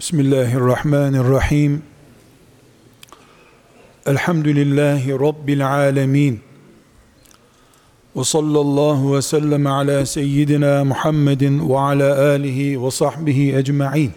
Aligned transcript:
Bismillahirrahmanirrahim. 0.00 1.82
Elhamdülillahi 4.06 5.12
Rabbil 5.12 5.66
alemin. 5.68 6.40
Ve 8.16 8.24
sallallahu 8.24 9.16
ve 9.16 9.22
sellem 9.22 9.66
ala 9.66 10.06
seyyidina 10.06 10.84
Muhammedin 10.84 11.68
ve 11.68 11.78
ala 11.78 12.30
alihi 12.30 12.84
ve 12.84 12.90
sahbihi 12.90 13.56
ecma'in. 13.56 14.12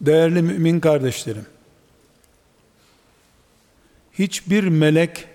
Değerli 0.00 0.42
mümin 0.42 0.80
kardeşlerim, 0.80 1.46
hiçbir 4.12 4.64
melek 4.64 5.28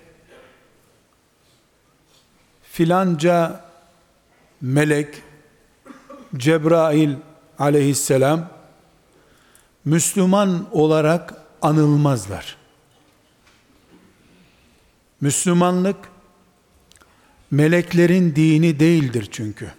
filanca 2.63 3.65
melek 4.61 5.24
Cebrail 6.37 7.15
aleyhisselam 7.59 8.49
Müslüman 9.85 10.67
olarak 10.71 11.33
anılmazlar. 11.61 12.57
Müslümanlık 15.21 15.95
meleklerin 17.51 18.35
dini 18.35 18.79
değildir 18.79 19.27
çünkü. 19.31 19.71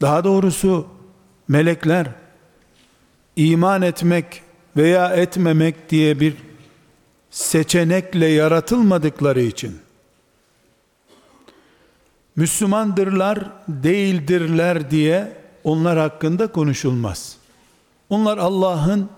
Daha 0.00 0.24
doğrusu 0.24 0.88
melekler 1.48 2.06
iman 3.36 3.82
etmek 3.82 4.42
veya 4.76 5.16
etmemek 5.16 5.90
diye 5.90 6.20
bir 6.20 6.34
seçenekle 7.30 8.26
yaratılmadıkları 8.26 9.40
için 9.40 9.78
Müslümandırlar, 12.38 13.50
değildirler 13.68 14.90
diye 14.90 15.36
onlar 15.64 15.98
hakkında 15.98 16.52
konuşulmaz. 16.52 17.36
Onlar 18.08 18.38
Allah'ın 18.38 19.10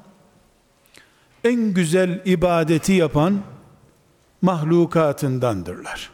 en 1.44 1.74
güzel 1.74 2.22
ibadeti 2.24 2.92
yapan 2.92 3.42
mahlukatındandırlar. 4.42 6.10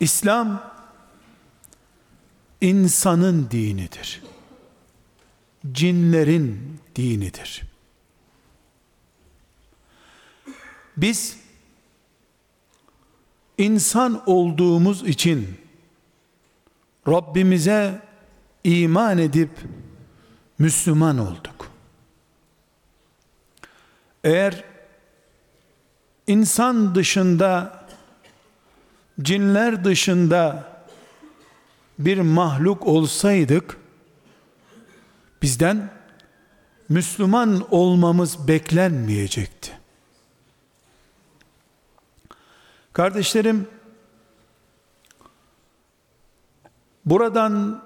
İslam 0.00 0.72
insanın 2.60 3.50
dinidir. 3.50 4.22
Cinlerin 5.72 6.80
dinidir. 6.96 7.62
Biz 10.96 11.37
insan 13.58 14.22
olduğumuz 14.26 15.08
için 15.08 15.48
Rabbimize 17.08 18.02
iman 18.64 19.18
edip 19.18 19.50
Müslüman 20.58 21.18
olduk. 21.18 21.70
Eğer 24.24 24.64
insan 26.26 26.94
dışında 26.94 27.78
cinler 29.22 29.84
dışında 29.84 30.68
bir 31.98 32.18
mahluk 32.18 32.86
olsaydık 32.86 33.76
bizden 35.42 35.90
Müslüman 36.88 37.66
olmamız 37.70 38.48
beklenmeyecekti. 38.48 39.77
Kardeşlerim, 42.98 43.66
buradan 47.04 47.82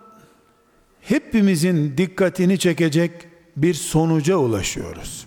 hepimizin 1.00 1.96
dikkatini 1.96 2.58
çekecek 2.58 3.28
bir 3.56 3.74
sonuca 3.74 4.36
ulaşıyoruz. 4.36 5.26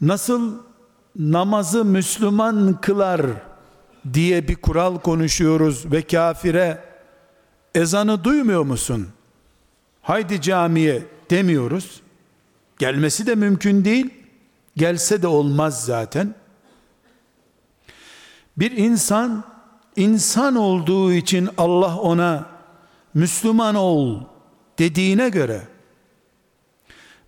Nasıl 0.00 0.62
namazı 1.16 1.84
Müslüman 1.84 2.80
kılar 2.80 3.22
diye 4.14 4.48
bir 4.48 4.56
kural 4.56 4.98
konuşuyoruz 4.98 5.92
ve 5.92 6.02
kafire 6.02 6.84
ezanı 7.74 8.24
duymuyor 8.24 8.62
musun? 8.62 9.08
Haydi 10.02 10.40
camiye 10.40 11.02
demiyoruz. 11.30 12.00
Gelmesi 12.78 13.26
de 13.26 13.34
mümkün 13.34 13.84
değil. 13.84 14.14
Gelse 14.76 15.22
de 15.22 15.26
olmaz 15.26 15.84
zaten. 15.84 16.39
Bir 18.60 18.70
insan 18.70 19.44
insan 19.96 20.56
olduğu 20.56 21.12
için 21.12 21.48
Allah 21.58 21.98
ona 21.98 22.46
Müslüman 23.14 23.74
ol 23.74 24.20
dediğine 24.78 25.28
göre 25.28 25.62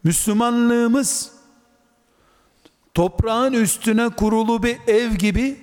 Müslümanlığımız 0.04 1.32
toprağın 2.94 3.52
üstüne 3.52 4.08
kurulu 4.08 4.62
bir 4.62 4.78
ev 4.86 5.12
gibi 5.12 5.56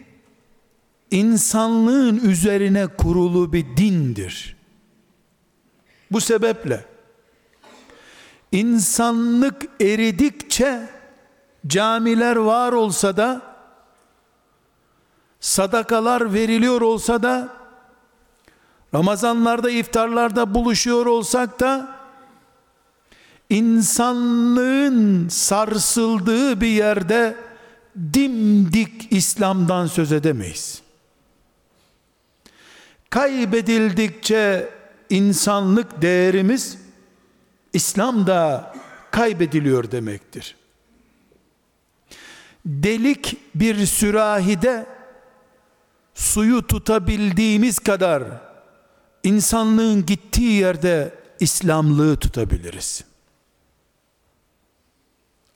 insanlığın 1.11 2.17
üzerine 2.17 2.87
kurulu 2.87 3.53
bir 3.53 3.77
dindir. 3.77 4.57
Bu 6.11 6.21
sebeple 6.21 6.85
insanlık 8.51 9.81
eridikçe 9.81 10.89
camiler 11.67 12.35
var 12.35 12.71
olsa 12.71 13.17
da 13.17 13.48
sadakalar 15.39 16.33
veriliyor 16.33 16.81
olsa 16.81 17.23
da 17.23 17.59
Ramazanlarda 18.93 19.69
iftarlarda 19.69 20.53
buluşuyor 20.53 21.05
olsak 21.05 21.59
da 21.59 21.99
insanlığın 23.49 25.27
sarsıldığı 25.29 26.61
bir 26.61 26.67
yerde 26.67 27.35
dimdik 28.13 29.11
İslam'dan 29.11 29.87
söz 29.87 30.11
edemeyiz. 30.11 30.81
Kaybedildikçe 33.09 34.69
insanlık 35.09 36.01
değerimiz 36.01 36.77
İslam 37.73 38.27
da 38.27 38.73
kaybediliyor 39.11 39.91
demektir. 39.91 40.55
Delik 42.65 43.37
bir 43.55 43.85
sürahide 43.85 44.98
suyu 46.15 46.67
tutabildiğimiz 46.67 47.79
kadar 47.79 48.23
insanlığın 49.23 50.05
gittiği 50.05 50.51
yerde 50.51 51.13
İslamlığı 51.39 52.17
tutabiliriz. 52.17 53.03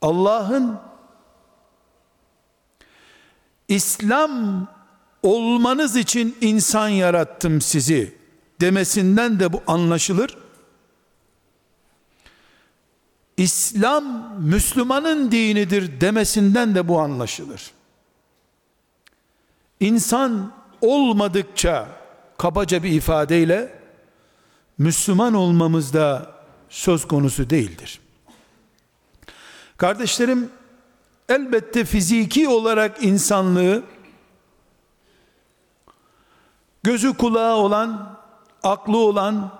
Allah'ın 0.01 0.79
İslam 3.67 4.67
olmanız 5.23 5.95
için 5.95 6.37
insan 6.41 6.87
yarattım 6.87 7.61
sizi 7.61 8.17
demesinden 8.61 9.39
de 9.39 9.53
bu 9.53 9.63
anlaşılır. 9.67 10.37
İslam 13.37 14.35
Müslümanın 14.41 15.31
dinidir 15.31 16.01
demesinden 16.01 16.75
de 16.75 16.87
bu 16.87 16.99
anlaşılır. 16.99 17.71
İnsan 19.83 20.51
olmadıkça 20.81 21.87
kabaca 22.37 22.83
bir 22.83 22.91
ifadeyle 22.91 23.79
Müslüman 24.77 25.33
olmamız 25.33 25.93
da 25.93 26.31
söz 26.69 27.07
konusu 27.07 27.49
değildir. 27.49 27.99
Kardeşlerim 29.77 30.49
elbette 31.29 31.85
fiziki 31.85 32.49
olarak 32.49 33.03
insanlığı 33.03 33.83
gözü 36.83 37.13
kulağı 37.13 37.55
olan, 37.55 38.19
aklı 38.63 38.97
olan, 38.97 39.59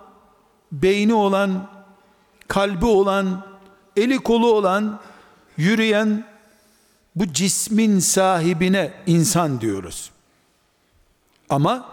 beyni 0.72 1.14
olan, 1.14 1.70
kalbi 2.48 2.86
olan, 2.86 3.46
eli 3.98 4.18
kolu 4.18 4.54
olan, 4.54 5.00
yürüyen 5.58 6.26
bu 7.16 7.34
cismin 7.34 8.00
sahibine 8.00 8.94
insan 9.08 9.62
diyoruz. 9.62 10.13
Ama 11.54 11.90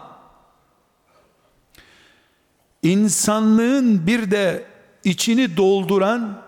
insanlığın 2.83 4.07
bir 4.07 4.31
de 4.31 4.65
içini 5.03 5.57
dolduran 5.57 6.41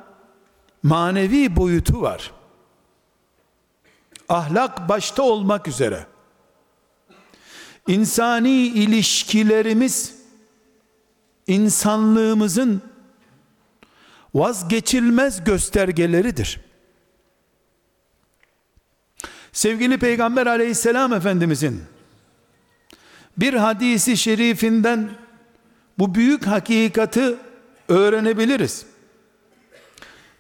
manevi 0.84 1.56
boyutu 1.56 2.02
var. 2.02 2.32
Ahlak 4.30 4.90
başta 4.90 5.24
olmak 5.24 5.68
üzere. 5.68 6.08
İnsani 7.88 8.52
ilişkilerimiz 8.52 10.16
insanlığımızın 11.48 12.82
vazgeçilmez 14.34 15.44
göstergeleridir. 15.44 16.60
Sevgili 19.52 19.98
Peygamber 20.00 20.48
aleyhisselam 20.48 21.14
efendimizin 21.14 21.93
bir 23.38 23.54
hadisi 23.54 24.18
şerifinden 24.18 25.10
bu 26.00 26.16
büyük 26.16 26.48
hakikati 26.48 27.36
öğrenebiliriz. 27.88 28.86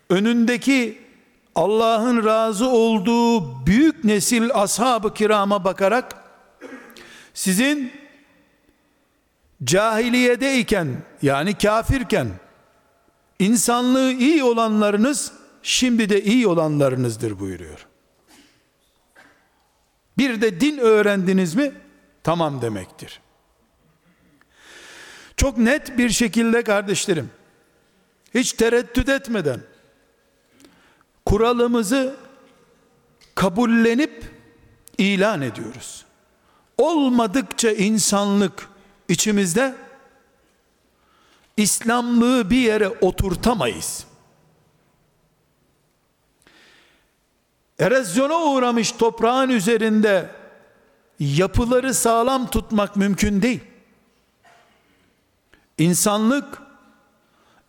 Önündeki 0.09 1.03
Allah'ın 1.55 2.25
razı 2.25 2.69
olduğu 2.69 3.65
büyük 3.65 4.03
nesil 4.03 4.49
ashab-ı 4.53 5.13
kirama 5.13 5.63
bakarak 5.63 6.15
sizin 7.33 7.91
cahiliyedeyken 9.63 10.87
yani 11.21 11.57
kafirken 11.57 12.27
insanlığı 13.39 14.11
iyi 14.11 14.43
olanlarınız 14.43 15.31
şimdi 15.63 16.09
de 16.09 16.23
iyi 16.23 16.47
olanlarınızdır 16.47 17.39
buyuruyor. 17.39 17.87
Bir 20.17 20.41
de 20.41 20.59
din 20.61 20.77
öğrendiniz 20.77 21.55
mi 21.55 21.71
tamam 22.23 22.61
demektir. 22.61 23.21
Çok 25.37 25.57
net 25.57 25.97
bir 25.97 26.09
şekilde 26.09 26.63
kardeşlerim 26.63 27.31
hiç 28.33 28.53
tereddüt 28.53 29.09
etmeden 29.09 29.59
kuralımızı 31.25 32.15
kabullenip 33.35 34.31
ilan 34.97 35.41
ediyoruz. 35.41 36.05
Olmadıkça 36.77 37.71
insanlık 37.71 38.69
içimizde 39.09 39.75
İslamlığı 41.57 42.49
bir 42.49 42.57
yere 42.57 42.89
oturtamayız. 42.89 44.05
Erozyona 47.79 48.43
uğramış 48.43 48.91
toprağın 48.91 49.49
üzerinde 49.49 50.29
yapıları 51.19 51.93
sağlam 51.93 52.49
tutmak 52.49 52.95
mümkün 52.95 53.41
değil. 53.41 53.61
İnsanlık 55.77 56.61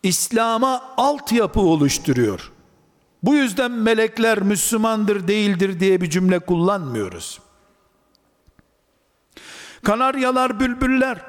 İslam'a 0.03 0.83
altyapı 0.97 1.59
oluşturuyor. 1.59 2.51
Bu 3.23 3.35
yüzden 3.35 3.71
melekler 3.71 4.41
Müslümandır 4.41 5.27
değildir 5.27 5.79
diye 5.79 6.01
bir 6.01 6.09
cümle 6.09 6.39
kullanmıyoruz. 6.39 7.39
Kanaryalar, 9.83 10.59
bülbüller 10.59 11.21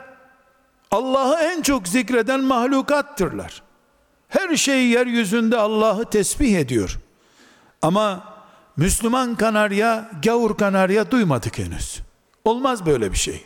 Allah'ı 0.91 1.37
en 1.37 1.63
çok 1.63 1.89
zikreden 1.89 2.41
mahlukattırlar. 2.41 3.63
Her 4.29 4.57
şey 4.57 4.87
yeryüzünde 4.87 5.57
Allah'ı 5.57 6.11
tesbih 6.11 6.59
ediyor. 6.59 6.99
Ama 7.83 8.35
Müslüman 8.77 9.35
kanarya, 9.35 10.11
gavur 10.25 10.57
kanarya 10.57 11.11
duymadık 11.11 11.59
henüz. 11.59 12.06
Olmaz 12.47 12.87
böyle 12.87 13.13
bir 13.13 13.17
şey. 13.17 13.45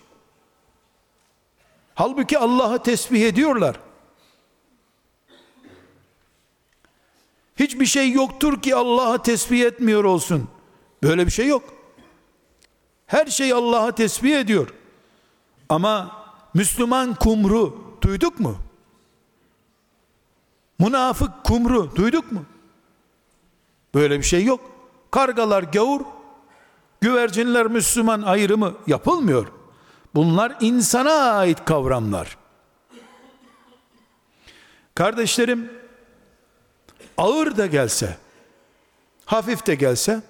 Halbuki 1.95 2.39
Allah'ı 2.39 2.83
tesbih 2.83 3.27
ediyorlar. 3.27 3.81
Hiçbir 7.57 7.87
şey 7.87 8.13
yoktur 8.13 8.63
ki 8.63 8.75
Allah'ı 8.75 9.23
tesbih 9.23 9.61
etmiyor 9.61 10.05
olsun. 10.05 10.49
Böyle 11.03 11.27
bir 11.27 11.31
şey 11.31 11.47
yok. 11.47 11.75
Her 13.07 13.27
şey 13.27 13.53
Allah'ı 13.53 13.93
tesbih 13.93 14.39
ediyor. 14.39 14.75
Ama 15.69 16.25
Müslüman 16.55 17.15
kumru 17.15 17.95
duyduk 18.03 18.41
mu? 18.41 18.57
Münafık 20.79 21.45
kumru 21.45 21.97
duyduk 21.97 22.33
mu? 22.33 22.45
Böyle 23.95 24.19
bir 24.19 24.25
şey 24.25 24.45
yok. 24.45 24.61
Kargalar 25.11 25.63
gavur, 25.63 26.01
güvercinler 27.01 27.67
Müslüman 27.67 28.23
ayrımı 28.23 28.75
yapılmıyor. 28.87 29.47
Bunlar 30.15 30.57
insana 30.61 31.13
ait 31.13 31.65
kavramlar. 31.65 32.37
Kardeşlerim, 34.95 35.73
ağır 37.17 37.57
da 37.57 37.67
gelse, 37.67 38.17
hafif 39.25 39.67
de 39.67 39.75
gelse, 39.75 40.23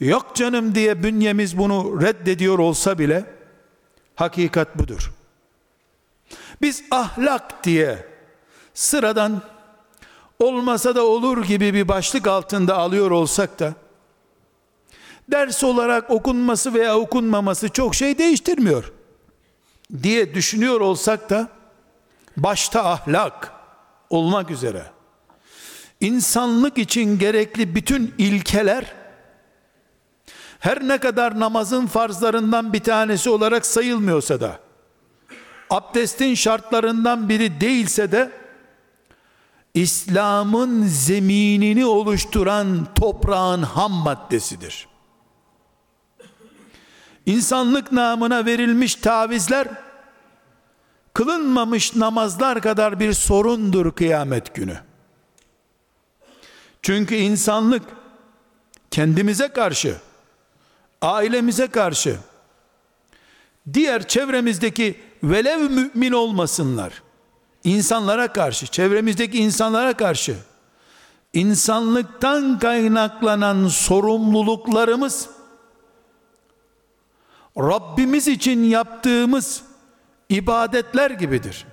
yok 0.00 0.36
canım 0.36 0.74
diye 0.74 1.02
bünyemiz 1.02 1.58
bunu 1.58 2.02
reddediyor 2.02 2.58
olsa 2.58 2.98
bile, 2.98 3.24
hakikat 4.14 4.78
budur. 4.78 5.12
Biz 6.62 6.84
ahlak 6.90 7.64
diye 7.64 8.08
sıradan 8.74 9.42
olmasa 10.38 10.94
da 10.94 11.06
olur 11.06 11.44
gibi 11.44 11.74
bir 11.74 11.88
başlık 11.88 12.26
altında 12.26 12.76
alıyor 12.76 13.10
olsak 13.10 13.60
da 13.60 13.74
ders 15.28 15.64
olarak 15.64 16.10
okunması 16.10 16.74
veya 16.74 16.98
okunmaması 16.98 17.68
çok 17.68 17.94
şey 17.94 18.18
değiştirmiyor 18.18 18.92
diye 20.02 20.34
düşünüyor 20.34 20.80
olsak 20.80 21.30
da 21.30 21.48
başta 22.36 22.84
ahlak 22.84 23.52
olmak 24.10 24.50
üzere 24.50 24.82
insanlık 26.00 26.78
için 26.78 27.18
gerekli 27.18 27.74
bütün 27.74 28.14
ilkeler 28.18 28.92
her 30.58 30.88
ne 30.88 30.98
kadar 30.98 31.40
namazın 31.40 31.86
farzlarından 31.86 32.72
bir 32.72 32.80
tanesi 32.80 33.30
olarak 33.30 33.66
sayılmıyorsa 33.66 34.40
da 34.40 34.60
abdestin 35.70 36.34
şartlarından 36.34 37.28
biri 37.28 37.60
değilse 37.60 38.12
de 38.12 38.30
İslam'ın 39.74 40.82
zeminini 40.86 41.86
oluşturan 41.86 42.86
toprağın 42.94 43.62
ham 43.62 43.92
maddesidir. 43.92 44.93
İnsanlık 47.26 47.92
namına 47.92 48.46
verilmiş 48.46 48.94
tavizler 48.94 49.68
kılınmamış 51.14 51.96
namazlar 51.96 52.60
kadar 52.62 53.00
bir 53.00 53.12
sorundur 53.12 53.92
kıyamet 53.92 54.54
günü. 54.54 54.78
Çünkü 56.82 57.14
insanlık 57.14 57.82
kendimize 58.90 59.48
karşı, 59.48 59.96
ailemize 61.02 61.66
karşı, 61.66 62.16
diğer 63.72 64.08
çevremizdeki 64.08 65.00
velev 65.22 65.70
mümin 65.70 66.12
olmasınlar, 66.12 67.02
insanlara 67.64 68.32
karşı, 68.32 68.66
çevremizdeki 68.66 69.38
insanlara 69.38 69.92
karşı, 69.92 70.36
insanlıktan 71.32 72.58
kaynaklanan 72.58 73.68
sorumluluklarımız, 73.68 75.28
Rabbimiz 77.58 78.28
için 78.28 78.64
yaptığımız 78.64 79.64
ibadetler 80.28 81.10
gibidir. 81.10 81.66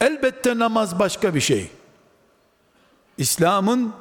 Elbette 0.00 0.58
namaz 0.58 0.98
başka 0.98 1.34
bir 1.34 1.40
şey. 1.40 1.70
İslam'ın 3.18 3.92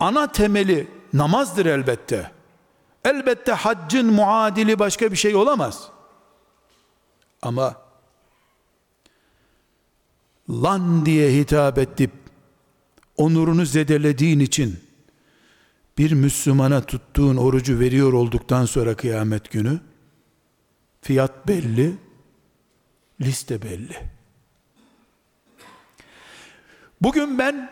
ana 0.00 0.32
temeli 0.32 0.88
namazdır 1.12 1.66
elbette. 1.66 2.30
Elbette 3.04 3.52
haccın 3.52 4.06
muadili 4.06 4.78
başka 4.78 5.12
bir 5.12 5.16
şey 5.16 5.36
olamaz. 5.36 5.88
Ama 7.42 7.76
lan 10.50 11.06
diye 11.06 11.32
hitap 11.32 11.78
edip 11.78 12.10
onurunu 13.16 13.64
zedelediğin 13.66 14.40
için 14.40 14.81
bir 15.98 16.12
Müslümana 16.12 16.80
tuttuğun 16.86 17.36
orucu 17.36 17.78
veriyor 17.78 18.12
olduktan 18.12 18.64
sonra 18.64 18.96
kıyamet 18.96 19.50
günü 19.50 19.80
fiyat 21.02 21.48
belli, 21.48 21.96
liste 23.20 23.62
belli. 23.62 23.96
Bugün 27.00 27.38
ben 27.38 27.70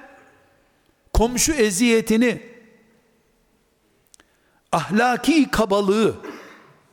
komşu 1.12 1.52
eziyetini 1.52 2.42
ahlaki 4.72 5.50
kabalığı 5.50 6.16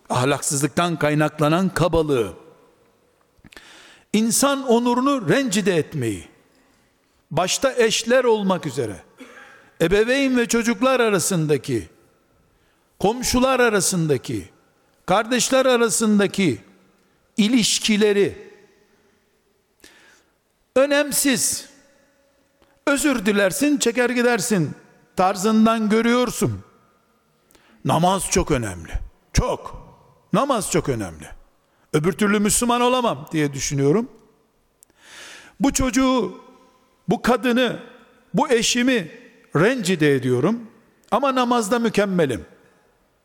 ahlaksızlıktan 0.10 1.00
kaynaklanan 1.00 1.69
kabalığı 1.69 2.34
insan 4.13 4.67
onurunu 4.67 5.29
rencide 5.29 5.75
etmeyi 5.75 6.27
başta 7.31 7.74
eşler 7.74 8.24
olmak 8.24 8.65
üzere 8.65 9.06
ebeveyn 9.81 10.38
ve 10.38 10.48
çocuklar 10.48 11.00
arasındaki 11.00 11.89
komşular 13.00 13.60
arasındaki 13.60 14.50
kardeşler 15.05 15.65
arasındaki 15.65 16.62
ilişkileri 17.38 18.51
önemsiz. 20.75 21.69
Özür 22.88 23.25
dilersin 23.25 23.77
çeker 23.77 24.10
gidersin 24.10 24.75
tarzından 25.15 25.89
görüyorsun. 25.89 26.63
Namaz 27.86 28.29
çok 28.31 28.51
önemli. 28.51 28.91
Çok. 29.34 29.88
Namaz 30.34 30.72
çok 30.72 30.89
önemli. 30.89 31.27
Öbür 31.93 32.12
türlü 32.12 32.39
Müslüman 32.39 32.81
olamam 32.81 33.25
diye 33.31 33.53
düşünüyorum. 33.53 34.10
Bu 35.60 35.74
çocuğu 35.74 36.41
bu 37.07 37.22
kadını 37.22 37.79
bu 38.34 38.50
eşimi 38.50 39.12
rencide 39.59 40.15
ediyorum 40.15 40.59
ama 41.11 41.35
namazda 41.35 41.79
mükemmelim 41.79 42.45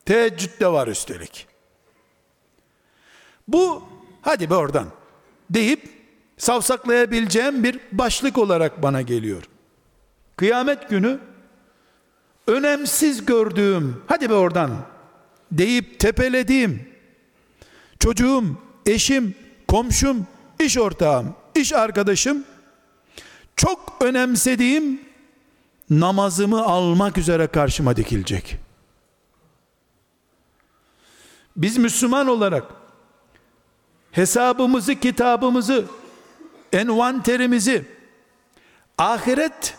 teheccüd 0.04 0.60
de 0.60 0.66
var 0.66 0.88
üstelik 0.88 1.46
Bu 3.48 3.82
hadi 4.22 4.50
be 4.50 4.54
oradan 4.54 4.86
deyip 5.50 5.88
savsaklayabileceğim 6.38 7.64
bir 7.64 7.80
başlık 7.92 8.38
olarak 8.38 8.82
bana 8.82 9.02
geliyor. 9.02 9.42
Kıyamet 10.36 10.90
günü 10.90 11.18
önemsiz 12.46 13.26
gördüğüm, 13.26 14.02
hadi 14.06 14.30
be 14.30 14.34
oradan 14.34 14.70
deyip 15.52 15.98
tepelediğim 16.00 16.88
çocuğum, 17.98 18.44
eşim, 18.86 19.34
komşum, 19.68 20.26
iş 20.60 20.78
ortağım, 20.78 21.34
iş 21.54 21.72
arkadaşım 21.72 22.44
çok 23.56 23.96
önemsediğim 24.00 25.00
namazımı 26.00 26.62
almak 26.62 27.18
üzere 27.18 27.46
karşıma 27.46 27.96
dikilecek. 27.96 28.56
Biz 31.56 31.76
Müslüman 31.76 32.26
olarak 32.28 32.64
hesabımızı, 34.12 34.94
kitabımızı, 34.94 35.84
envanterimizi 36.72 37.86
ahiret 38.98 39.76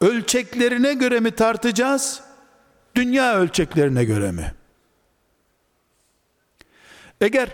ölçeklerine 0.00 0.94
göre 0.94 1.20
mi 1.20 1.30
tartacağız? 1.30 2.22
Dünya 2.94 3.36
ölçeklerine 3.36 4.04
göre 4.04 4.32
mi? 4.32 4.54
Eğer 7.20 7.48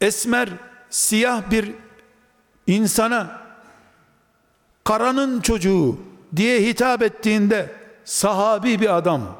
esmer, 0.00 0.48
siyah 0.90 1.50
bir 1.50 1.72
insana 2.66 3.42
karanın 4.84 5.40
çocuğu 5.40 6.09
diye 6.36 6.62
hitap 6.62 7.02
ettiğinde 7.02 7.74
sahabi 8.04 8.80
bir 8.80 8.96
adam. 8.96 9.36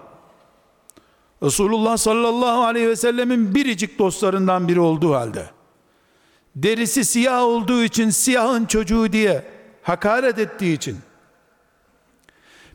Resulullah 1.43 1.97
sallallahu 1.97 2.65
aleyhi 2.65 2.89
ve 2.89 2.97
sellemin 2.97 3.55
biricik 3.55 3.99
dostlarından 3.99 4.69
biri 4.69 4.81
olduğu 4.81 5.15
halde 5.15 5.51
derisi 6.57 7.05
siyah 7.05 7.43
olduğu 7.43 7.83
için 7.83 8.11
siyahın 8.11 8.65
çocuğu 8.65 9.13
diye 9.13 9.45
hakaret 9.83 10.39
ettiği 10.39 10.75
için 10.75 10.99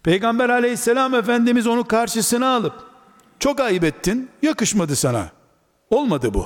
Peygamber 0.04 0.50
aleyhisselam 0.50 1.16
efendimiz 1.16 1.68
onu 1.68 1.84
karşısına 1.84 2.56
alıp 2.56 2.74
çok 3.40 3.60
ayıp 3.60 3.84
ettin 3.84 4.30
yakışmadı 4.42 4.96
sana. 4.96 5.30
Olmadı 5.90 6.34
bu. 6.34 6.46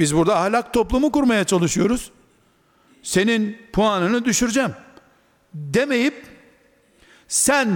Biz 0.00 0.16
burada 0.16 0.40
ahlak 0.40 0.74
toplumu 0.74 1.12
kurmaya 1.12 1.44
çalışıyoruz. 1.44 2.10
Senin 3.02 3.58
puanını 3.72 4.24
düşüreceğim. 4.24 4.70
demeyip 5.54 6.35
sen 7.28 7.68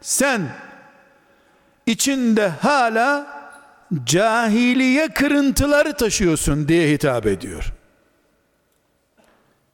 sen 0.00 0.48
içinde 1.86 2.48
hala 2.48 3.26
cahiliye 4.04 5.08
kırıntıları 5.08 5.96
taşıyorsun 5.96 6.68
diye 6.68 6.90
hitap 6.90 7.26
ediyor. 7.26 7.72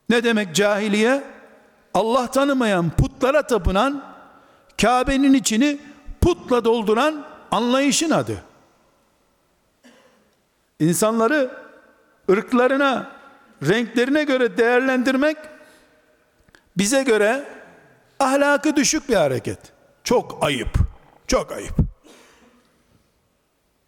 Ne 0.08 0.24
demek 0.24 0.54
cahiliye? 0.54 1.22
Allah 1.94 2.30
tanımayan, 2.30 2.90
putlara 2.90 3.42
tapınan, 3.42 4.04
Kabe'nin 4.80 5.32
içini 5.32 5.78
putla 6.20 6.64
dolduran 6.64 7.26
anlayışın 7.50 8.10
adı. 8.10 8.44
İnsanları 10.80 11.50
ırklarına, 12.30 13.10
renklerine 13.68 14.24
göre 14.24 14.56
değerlendirmek 14.56 15.36
bize 16.76 17.02
göre 17.02 17.44
ahlakı 18.22 18.76
düşük 18.76 19.08
bir 19.08 19.14
hareket. 19.14 19.58
Çok 20.04 20.38
ayıp. 20.40 20.78
Çok 21.26 21.52
ayıp. 21.52 21.74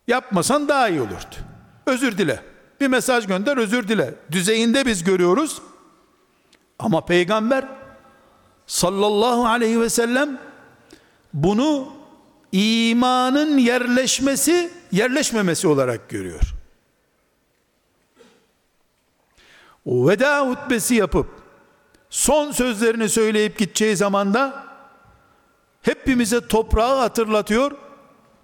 Yapmasan 0.06 0.68
daha 0.68 0.88
iyi 0.88 1.00
olurdu. 1.00 1.34
Özür 1.86 2.18
dile. 2.18 2.42
Bir 2.80 2.88
mesaj 2.88 3.26
gönder, 3.26 3.56
özür 3.56 3.88
dile. 3.88 4.14
Düzeyinde 4.30 4.86
biz 4.86 5.04
görüyoruz. 5.04 5.62
Ama 6.78 7.04
peygamber 7.04 7.64
sallallahu 8.66 9.46
aleyhi 9.46 9.80
ve 9.80 9.88
sellem 9.88 10.38
bunu 11.34 11.92
imanın 12.52 13.58
yerleşmesi, 13.58 14.70
yerleşmemesi 14.92 15.68
olarak 15.68 16.08
görüyor. 16.08 16.54
Veda 19.86 20.48
hutbesi 20.48 20.94
yapıp 20.94 21.43
son 22.14 22.52
sözlerini 22.52 23.08
söyleyip 23.08 23.58
gideceği 23.58 23.96
zamanda 23.96 24.64
hepimize 25.82 26.48
toprağı 26.48 26.98
hatırlatıyor. 26.98 27.72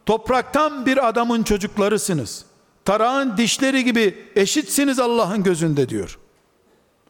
Topraktan 0.07 0.87
bir 0.87 1.09
adamın 1.09 1.43
çocuklarısınız. 1.43 2.45
Tarağın 2.85 3.37
dişleri 3.37 3.85
gibi 3.85 4.29
eşitsiniz 4.37 4.99
Allah'ın 4.99 5.43
gözünde 5.43 5.89
diyor. 5.89 6.19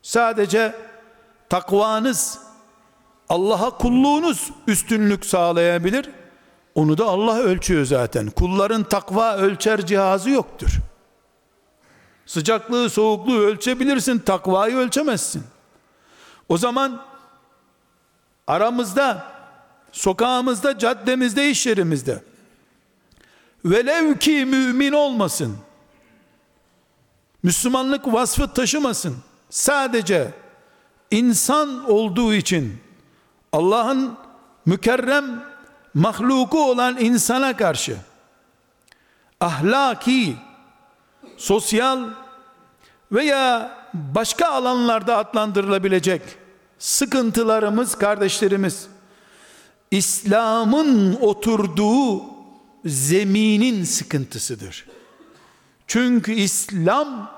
Sadece 0.02 0.74
takvanız, 1.48 2.38
Allah'a 3.28 3.70
kulluğunuz 3.70 4.50
üstünlük 4.66 5.26
sağlayabilir. 5.26 6.10
Onu 6.74 6.98
da 6.98 7.04
Allah 7.04 7.38
ölçüyor 7.38 7.84
zaten. 7.84 8.30
Kulların 8.30 8.82
takva 8.82 9.36
ölçer 9.36 9.86
cihazı 9.86 10.30
yoktur. 10.30 10.70
Sıcaklığı, 12.26 12.90
soğukluğu 12.90 13.38
ölçebilirsin, 13.38 14.18
takvayı 14.18 14.76
ölçemezsin. 14.76 15.44
O 16.50 16.58
zaman 16.58 17.02
aramızda, 18.46 19.26
sokağımızda, 19.92 20.78
caddemizde, 20.78 21.50
iş 21.50 21.66
yerimizde 21.66 22.22
velev 23.64 24.18
ki 24.18 24.44
mümin 24.44 24.92
olmasın, 24.92 25.56
Müslümanlık 27.42 28.12
vasfı 28.12 28.52
taşımasın, 28.54 29.16
sadece 29.50 30.34
insan 31.10 31.90
olduğu 31.90 32.34
için 32.34 32.80
Allah'ın 33.52 34.18
mükerrem 34.66 35.44
mahluku 35.94 36.70
olan 36.70 36.96
insana 37.00 37.56
karşı 37.56 37.96
ahlaki, 39.40 40.36
sosyal 41.36 42.08
veya 43.12 43.76
başka 43.94 44.48
alanlarda 44.48 45.16
adlandırılabilecek 45.16 46.39
sıkıntılarımız 46.80 47.94
kardeşlerimiz 47.94 48.86
İslam'ın 49.90 51.14
oturduğu 51.20 52.22
zeminin 52.84 53.84
sıkıntısıdır. 53.84 54.86
Çünkü 55.86 56.32
İslam 56.32 57.30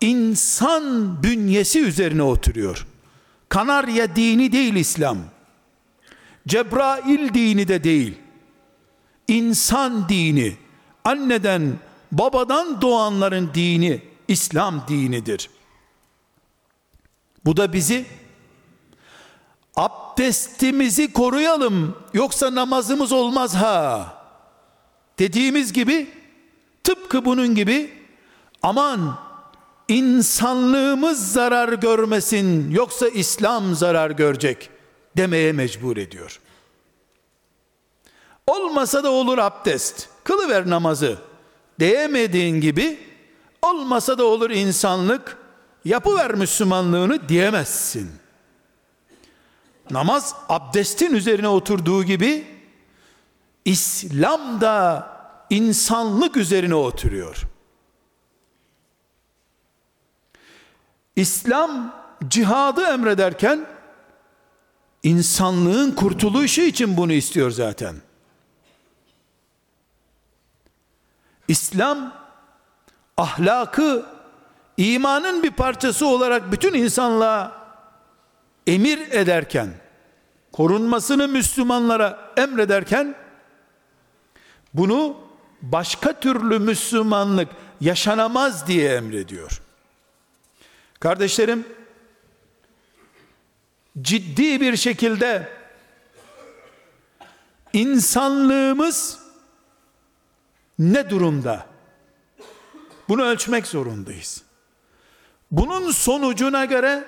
insan 0.00 1.16
bünyesi 1.22 1.80
üzerine 1.80 2.22
oturuyor. 2.22 2.86
Kanarya 3.48 4.16
dini 4.16 4.52
değil 4.52 4.74
İslam. 4.74 5.18
Cebrail 6.48 7.34
dini 7.34 7.68
de 7.68 7.84
değil. 7.84 8.14
İnsan 9.28 10.08
dini, 10.08 10.56
anneden, 11.04 11.78
babadan 12.12 12.80
doğanların 12.80 13.50
dini 13.54 14.02
İslam 14.28 14.84
dinidir. 14.88 15.50
Bu 17.44 17.56
da 17.56 17.72
bizi 17.72 18.06
abdestimizi 19.76 21.12
koruyalım 21.12 21.96
yoksa 22.14 22.54
namazımız 22.54 23.12
olmaz 23.12 23.54
ha 23.54 24.14
dediğimiz 25.18 25.72
gibi 25.72 26.10
tıpkı 26.84 27.24
bunun 27.24 27.54
gibi 27.54 27.92
aman 28.62 29.18
insanlığımız 29.88 31.32
zarar 31.32 31.72
görmesin 31.72 32.70
yoksa 32.70 33.08
İslam 33.08 33.74
zarar 33.74 34.10
görecek 34.10 34.70
demeye 35.16 35.52
mecbur 35.52 35.96
ediyor. 35.96 36.40
Olmasa 38.46 39.04
da 39.04 39.10
olur 39.10 39.38
abdest. 39.38 40.08
Kılıver 40.24 40.70
namazı. 40.70 41.18
Diyemediğin 41.80 42.60
gibi 42.60 42.98
olmasa 43.62 44.18
da 44.18 44.24
olur 44.24 44.50
insanlık. 44.50 45.36
Yapıver 45.84 46.34
Müslümanlığını 46.34 47.28
diyemezsin. 47.28 48.10
Namaz 49.90 50.34
abdestin 50.48 51.14
üzerine 51.14 51.48
oturduğu 51.48 52.04
gibi 52.04 52.46
İslam 53.64 54.60
da 54.60 55.08
insanlık 55.50 56.36
üzerine 56.36 56.74
oturuyor. 56.74 57.42
İslam 61.16 61.94
cihadı 62.28 62.82
emrederken 62.82 63.66
insanlığın 65.02 65.90
kurtuluşu 65.90 66.60
için 66.60 66.96
bunu 66.96 67.12
istiyor 67.12 67.50
zaten. 67.50 67.96
İslam 71.48 72.12
ahlakı 73.16 74.06
imanın 74.76 75.42
bir 75.42 75.50
parçası 75.50 76.06
olarak 76.06 76.52
bütün 76.52 76.74
insanlığa 76.74 77.65
emir 78.66 78.98
ederken 79.10 79.68
korunmasını 80.52 81.28
Müslümanlara 81.28 82.32
emrederken 82.36 83.14
bunu 84.74 85.16
başka 85.62 86.20
türlü 86.20 86.58
Müslümanlık 86.58 87.48
yaşanamaz 87.80 88.66
diye 88.66 88.94
emrediyor. 88.94 89.62
Kardeşlerim, 91.00 91.66
ciddi 94.00 94.60
bir 94.60 94.76
şekilde 94.76 95.48
insanlığımız 97.72 99.18
ne 100.78 101.10
durumda? 101.10 101.66
Bunu 103.08 103.22
ölçmek 103.22 103.66
zorundayız. 103.66 104.42
Bunun 105.50 105.90
sonucuna 105.90 106.64
göre 106.64 107.04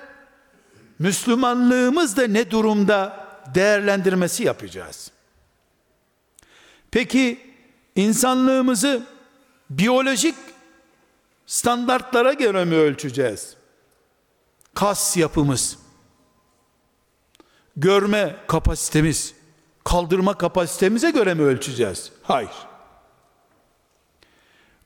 Müslümanlığımız 0.99 2.17
da 2.17 2.27
ne 2.27 2.51
durumda 2.51 3.27
değerlendirmesi 3.55 4.43
yapacağız. 4.43 5.11
Peki 6.91 7.53
insanlığımızı 7.95 9.07
biyolojik 9.69 10.35
standartlara 11.45 12.33
göre 12.33 12.65
mi 12.65 12.75
ölçeceğiz? 12.75 13.55
Kas 14.73 15.17
yapımız, 15.17 15.77
görme 17.77 18.35
kapasitemiz, 18.47 19.33
kaldırma 19.83 20.37
kapasitemize 20.37 21.11
göre 21.11 21.33
mi 21.33 21.41
ölçeceğiz? 21.41 22.11
Hayır. 22.23 22.51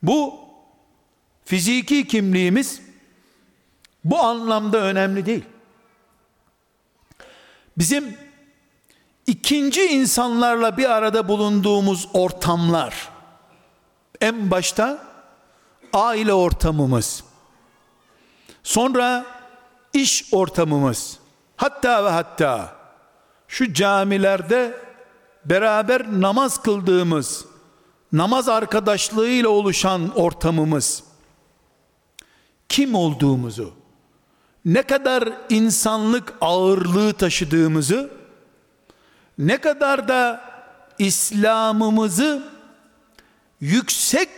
Bu 0.03 0.39
fiziki 1.45 2.07
kimliğimiz 2.07 2.81
bu 4.03 4.19
anlamda 4.19 4.77
önemli 4.77 5.25
değil. 5.25 5.45
Bizim 7.77 8.17
ikinci 9.27 9.85
insanlarla 9.85 10.77
bir 10.77 10.89
arada 10.89 11.27
bulunduğumuz 11.27 12.09
ortamlar 12.13 13.09
en 14.21 14.51
başta 14.51 15.03
aile 15.93 16.33
ortamımız 16.33 17.23
sonra 18.63 19.25
iş 19.93 20.25
ortamımız 20.31 21.19
hatta 21.57 22.05
ve 22.05 22.09
hatta 22.09 22.75
şu 23.47 23.73
camilerde 23.73 24.77
beraber 25.45 26.21
namaz 26.21 26.61
kıldığımız 26.61 27.45
namaz 28.11 28.49
arkadaşlığıyla 28.49 29.49
oluşan 29.49 30.09
ortamımız 30.15 31.03
kim 32.69 32.95
olduğumuzu 32.95 33.82
ne 34.65 34.83
kadar 34.83 35.29
insanlık 35.49 36.33
ağırlığı 36.41 37.13
taşıdığımızı 37.13 38.11
ne 39.37 39.57
kadar 39.57 40.07
da 40.07 40.41
İslam'ımızı 40.99 42.43
yüksek 43.61 44.29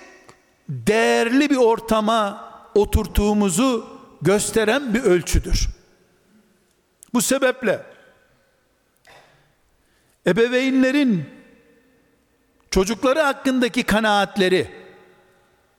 değerli 0.70 1.50
bir 1.50 1.58
ortama 1.58 2.52
oturttuğumuzu 2.76 4.00
gösteren 4.22 4.94
bir 4.94 5.04
ölçüdür. 5.04 5.68
Bu 7.14 7.22
sebeple 7.22 7.86
ebeveynlerin 10.28 11.30
çocukları 12.72 13.22
hakkındaki 13.22 13.84
kanaatleri, 13.84 14.72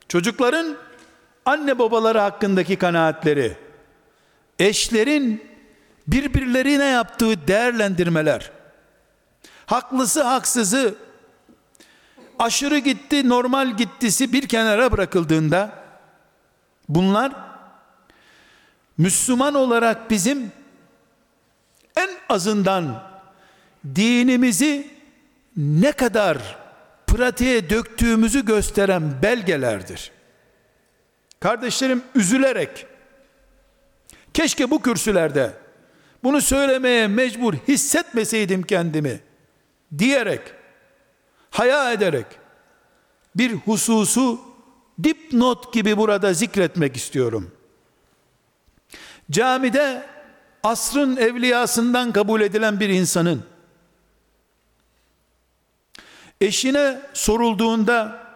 çocukların 0.09 0.77
anne 1.45 1.79
babaları 1.79 2.19
hakkındaki 2.19 2.77
kanaatleri, 2.77 3.57
eşlerin 4.59 5.45
birbirlerine 6.07 6.85
yaptığı 6.85 7.49
değerlendirmeler, 7.49 8.51
haklısı 9.67 10.23
haksızı, 10.23 10.95
aşırı 12.39 12.79
gitti 12.79 13.29
normal 13.29 13.77
gittisi 13.77 14.33
bir 14.33 14.49
kenara 14.49 14.93
bırakıldığında, 14.93 15.85
bunlar 16.89 17.33
Müslüman 18.99 19.55
olarak 19.55 20.11
bizim 20.11 20.53
en 21.97 22.11
azından 22.29 23.03
dinimizi 23.95 24.91
ne 25.57 25.93
kadar 25.93 26.57
pratiğe 27.07 27.71
döktüğümüzü 27.71 28.45
gösteren 28.45 29.23
belgelerdir. 29.23 30.11
Kardeşlerim 31.41 32.03
üzülerek 32.15 32.87
keşke 34.37 34.71
bu 34.71 34.83
kürsülerde 34.83 35.53
bunu 36.25 36.41
söylemeye 36.41 37.09
mecbur 37.09 37.55
hissetmeseydim 37.55 38.63
kendimi 38.63 39.21
diyerek 39.99 40.41
haya 41.51 41.93
ederek 41.93 42.27
bir 43.37 43.53
hususu 43.53 44.41
dipnot 45.03 45.73
gibi 45.75 45.97
burada 45.97 46.35
zikretmek 46.35 46.97
istiyorum. 46.97 47.53
Camide 49.31 50.07
asrın 50.63 51.17
evliyasından 51.17 52.13
kabul 52.13 52.41
edilen 52.41 52.81
bir 52.81 52.89
insanın 52.89 53.45
eşine 56.41 57.01
sorulduğunda 57.13 58.27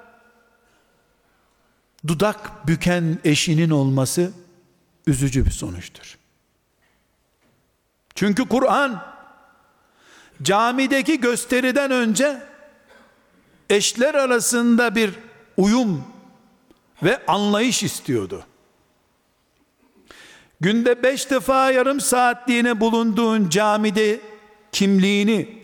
dudak 2.07 2.67
büken 2.69 3.19
eşinin 3.25 3.71
olması 3.71 4.33
üzücü 5.07 5.47
bir 5.47 5.51
sonuçtur. 5.51 6.19
Çünkü 8.15 8.49
Kur'an 8.49 9.03
camideki 10.43 11.21
gösteriden 11.21 11.91
önce 11.91 12.43
eşler 13.71 14.15
arasında 14.15 14.95
bir 14.95 15.11
uyum 15.57 16.05
ve 17.03 17.27
anlayış 17.27 17.83
istiyordu. 17.83 18.45
Günde 20.61 21.03
beş 21.03 21.31
defa 21.31 21.71
yarım 21.71 22.01
saatliğine 22.01 22.81
bulunduğun 22.81 23.49
camide 23.49 24.21
kimliğini 24.73 25.61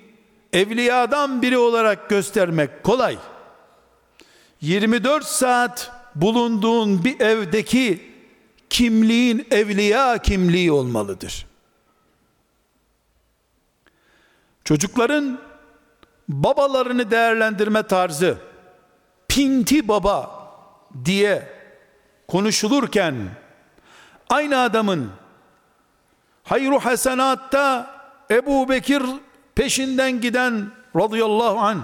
evliyadan 0.53 1.43
biri 1.43 1.59
olarak 1.59 2.11
göstermek 2.11 2.85
kolay. 2.85 3.19
24 4.61 5.25
saat 5.25 5.93
bulunduğun 6.15 7.05
bir 7.05 7.21
evdeki 7.21 8.06
kimliğin 8.77 9.47
evliya 9.51 10.19
kimliği 10.19 10.73
olmalıdır. 10.73 11.47
Çocukların 14.65 15.39
babalarını 16.29 17.11
değerlendirme 17.11 17.83
tarzı 17.83 18.39
pinti 19.29 19.89
baba 19.89 20.49
diye 21.05 21.49
konuşulurken 22.29 23.15
aynı 24.31 24.61
adamın 24.61 25.11
hayru 26.43 26.79
hasenatta 26.79 27.95
Ebu 28.31 28.69
Bekir 28.69 29.03
peşinden 29.55 30.21
giden 30.21 30.71
radıyallahu 30.97 31.59
an 31.59 31.83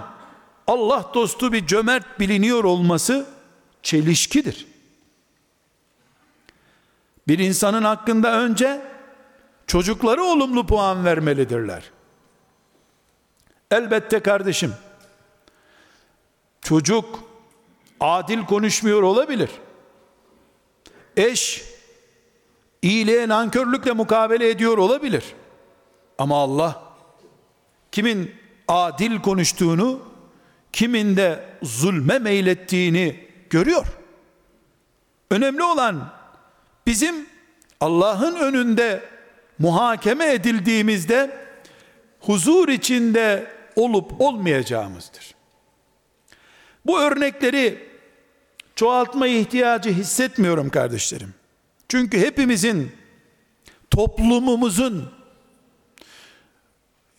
Allah 0.67 1.11
dostu 1.13 1.53
bir 1.53 1.67
cömert 1.67 2.19
biliniyor 2.19 2.63
olması 2.63 3.25
çelişkidir. 3.83 4.72
Bir 7.27 7.39
insanın 7.39 7.83
hakkında 7.83 8.39
önce 8.39 8.81
çocukları 9.67 10.23
olumlu 10.23 10.67
puan 10.67 11.05
vermelidirler. 11.05 11.91
Elbette 13.71 14.19
kardeşim, 14.19 14.73
çocuk 16.61 17.19
adil 17.99 18.45
konuşmuyor 18.45 19.03
olabilir. 19.03 19.49
Eş 21.17 21.63
iyiliğe 22.81 23.27
nankörlükle 23.27 23.91
mukabele 23.91 24.49
ediyor 24.49 24.77
olabilir. 24.77 25.23
Ama 26.17 26.41
Allah 26.41 26.83
kimin 27.91 28.35
adil 28.67 29.21
konuştuğunu, 29.21 30.01
kimin 30.73 31.17
de 31.17 31.45
zulme 31.63 32.19
meylettiğini 32.19 33.27
görüyor. 33.49 33.87
Önemli 35.31 35.63
olan 35.63 36.13
bizim 36.87 37.25
Allah'ın 37.79 38.35
önünde 38.35 39.03
muhakeme 39.59 40.33
edildiğimizde 40.33 41.37
huzur 42.19 42.69
içinde 42.69 43.47
olup 43.75 44.21
olmayacağımızdır. 44.21 45.35
Bu 46.85 46.99
örnekleri 46.99 47.89
çoğaltma 48.75 49.27
ihtiyacı 49.27 49.89
hissetmiyorum 49.89 50.69
kardeşlerim. 50.69 51.33
Çünkü 51.89 52.19
hepimizin 52.19 52.91
toplumumuzun 53.91 55.11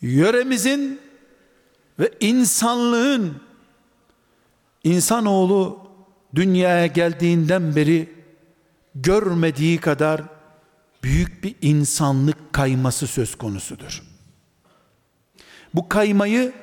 yöremizin 0.01 1.01
ve 1.99 2.11
insanlığın 2.19 3.41
insanoğlu 4.83 5.79
dünyaya 6.35 6.85
geldiğinden 6.85 7.75
beri 7.75 8.14
görmediği 8.95 9.77
kadar 9.77 10.21
büyük 11.03 11.43
bir 11.43 11.55
insanlık 11.61 12.53
kayması 12.53 13.07
söz 13.07 13.35
konusudur. 13.35 14.03
Bu 15.73 15.89
kaymayı 15.89 16.53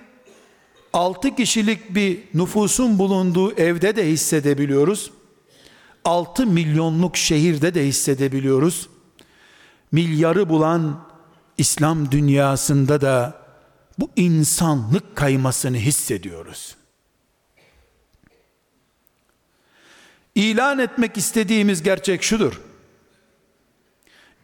altı 0.92 1.36
kişilik 1.36 1.94
bir 1.94 2.20
nüfusun 2.34 2.98
bulunduğu 2.98 3.52
evde 3.52 3.96
de 3.96 4.10
hissedebiliyoruz. 4.10 5.10
6 6.04 6.46
milyonluk 6.46 7.16
şehirde 7.16 7.74
de 7.74 7.86
hissedebiliyoruz. 7.86 8.88
Milyarı 9.92 10.48
bulan 10.48 11.08
İslam 11.58 12.10
dünyasında 12.10 13.00
da 13.00 13.42
bu 13.98 14.10
insanlık 14.16 15.16
kaymasını 15.16 15.76
hissediyoruz. 15.76 16.76
İlan 20.34 20.78
etmek 20.78 21.16
istediğimiz 21.16 21.82
gerçek 21.82 22.22
şudur. 22.22 22.60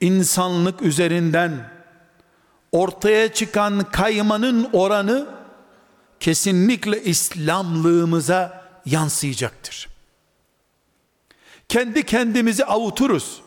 İnsanlık 0.00 0.82
üzerinden 0.82 1.70
ortaya 2.72 3.32
çıkan 3.32 3.84
kaymanın 3.92 4.68
oranı 4.72 5.26
kesinlikle 6.20 7.02
İslamlığımıza 7.02 8.68
yansıyacaktır. 8.86 9.88
Kendi 11.68 12.06
kendimizi 12.06 12.64
avuturuz. 12.64 13.40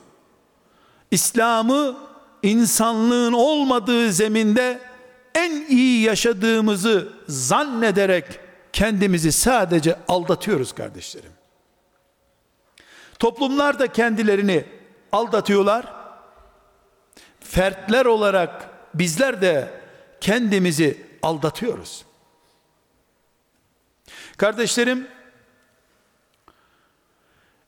İslam'ı 1.12 1.98
insanlığın 2.44 3.34
olmadığı 3.34 4.12
zeminde 4.12 4.80
en 5.36 5.66
iyi 5.70 6.02
yaşadığımızı 6.02 7.14
zannederek 7.28 8.26
kendimizi 8.74 9.32
sadece 9.32 10.00
aldatıyoruz 10.08 10.72
kardeşlerim. 10.72 11.32
Toplumlar 13.22 13.80
da 13.80 13.88
kendilerini 13.92 14.66
aldatıyorlar. 15.12 15.94
Fertler 17.40 18.06
olarak 18.06 18.70
bizler 18.94 19.42
de 19.42 19.82
kendimizi 20.22 21.06
aldatıyoruz. 21.22 22.06
Kardeşlerim, 24.38 25.08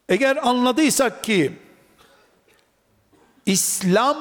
eğer 0.09 0.47
anladıysak 0.47 1.23
ki 1.23 1.59
İslam 3.45 4.17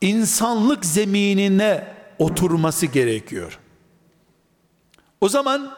insanlık 0.00 0.84
zeminine 0.84 1.94
oturması 2.18 2.86
gerekiyor. 2.86 3.58
O 5.20 5.28
zaman 5.28 5.76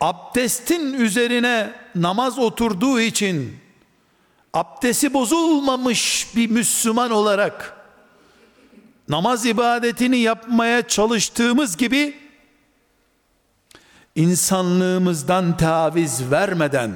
abdestin 0.00 0.94
üzerine 0.94 1.83
namaz 1.94 2.38
oturduğu 2.38 3.00
için 3.00 3.56
abdesti 4.54 5.14
bozulmamış 5.14 6.28
bir 6.36 6.50
Müslüman 6.50 7.10
olarak 7.10 7.76
namaz 9.08 9.46
ibadetini 9.46 10.18
yapmaya 10.18 10.88
çalıştığımız 10.88 11.76
gibi 11.76 12.16
insanlığımızdan 14.14 15.56
taviz 15.56 16.30
vermeden 16.30 16.92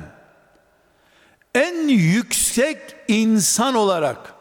en 1.55 1.89
yüksek 1.89 2.97
insan 3.09 3.75
olarak 3.75 4.35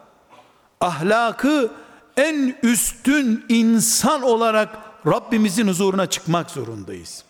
ahlakı 0.80 1.70
en 2.16 2.56
üstün 2.62 3.44
insan 3.48 4.22
olarak 4.22 4.78
Rabbimizin 5.06 5.68
huzuruna 5.68 6.06
çıkmak 6.06 6.50
zorundayız. 6.50 7.24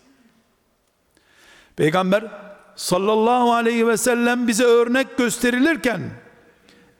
Peygamber 1.77 2.25
sallallahu 2.79 3.53
aleyhi 3.53 3.89
ve 3.89 3.97
sellem 3.97 4.49
bize 4.49 4.65
örnek 4.65 5.19
gösterilirken 5.19 6.11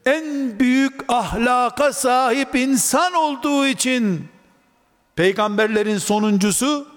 en 0.05 0.59
büyük 0.59 1.01
ahlaka 1.07 1.93
sahip 1.93 2.55
insan 2.55 3.13
olduğu 3.13 3.65
için 3.65 4.27
peygamberlerin 5.15 5.97
sonuncusu 5.97 6.87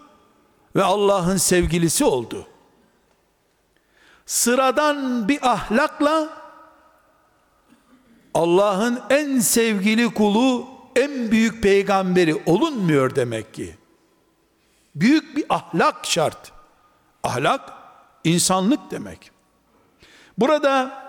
ve 0.76 0.82
Allah'ın 0.82 1.36
sevgilisi 1.36 2.04
oldu. 2.04 2.46
Sıradan 4.26 5.28
bir 5.28 5.50
ahlakla 5.50 6.28
Allah'ın 8.34 9.00
en 9.10 9.38
sevgili 9.38 10.14
kulu, 10.14 10.68
en 10.96 11.30
büyük 11.30 11.62
peygamberi 11.62 12.42
olunmuyor 12.46 13.14
demek 13.14 13.54
ki. 13.54 13.76
Büyük 14.94 15.36
bir 15.36 15.44
ahlak 15.48 16.06
şart. 16.06 16.52
Ahlak 17.22 17.81
insanlık 18.24 18.90
demek. 18.90 19.30
Burada 20.38 21.02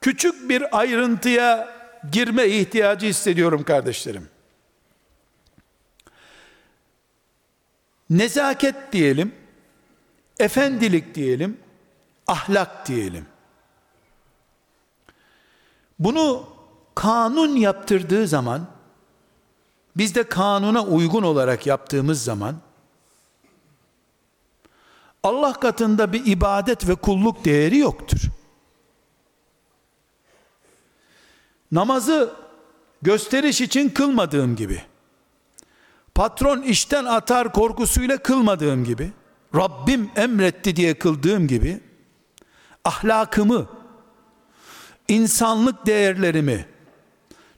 küçük 0.00 0.48
bir 0.48 0.78
ayrıntıya 0.78 1.68
girme 2.12 2.46
ihtiyacı 2.46 3.06
hissediyorum 3.06 3.64
kardeşlerim. 3.64 4.28
Nezaket 8.10 8.92
diyelim, 8.92 9.34
efendilik 10.38 11.14
diyelim, 11.14 11.60
ahlak 12.26 12.88
diyelim. 12.88 13.26
Bunu 15.98 16.48
kanun 16.94 17.56
yaptırdığı 17.56 18.26
zaman, 18.26 18.66
biz 19.96 20.14
de 20.14 20.22
kanuna 20.22 20.84
uygun 20.84 21.22
olarak 21.22 21.66
yaptığımız 21.66 22.24
zaman, 22.24 22.56
Allah 25.22 25.52
katında 25.52 26.12
bir 26.12 26.26
ibadet 26.26 26.88
ve 26.88 26.94
kulluk 26.94 27.44
değeri 27.44 27.78
yoktur. 27.78 28.20
Namazı 31.72 32.32
gösteriş 33.02 33.60
için 33.60 33.88
kılmadığım 33.88 34.56
gibi, 34.56 34.82
patron 36.14 36.62
işten 36.62 37.04
atar 37.04 37.52
korkusuyla 37.52 38.18
kılmadığım 38.18 38.84
gibi, 38.84 39.10
Rabbim 39.54 40.10
emretti 40.16 40.76
diye 40.76 40.98
kıldığım 40.98 41.46
gibi, 41.46 41.80
ahlakımı, 42.84 43.66
insanlık 45.08 45.86
değerlerimi, 45.86 46.66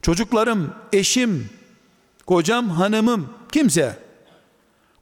çocuklarım, 0.03 0.75
eşim, 0.93 1.51
kocam, 2.27 2.69
hanımım, 2.69 3.35
kimse, 3.53 3.99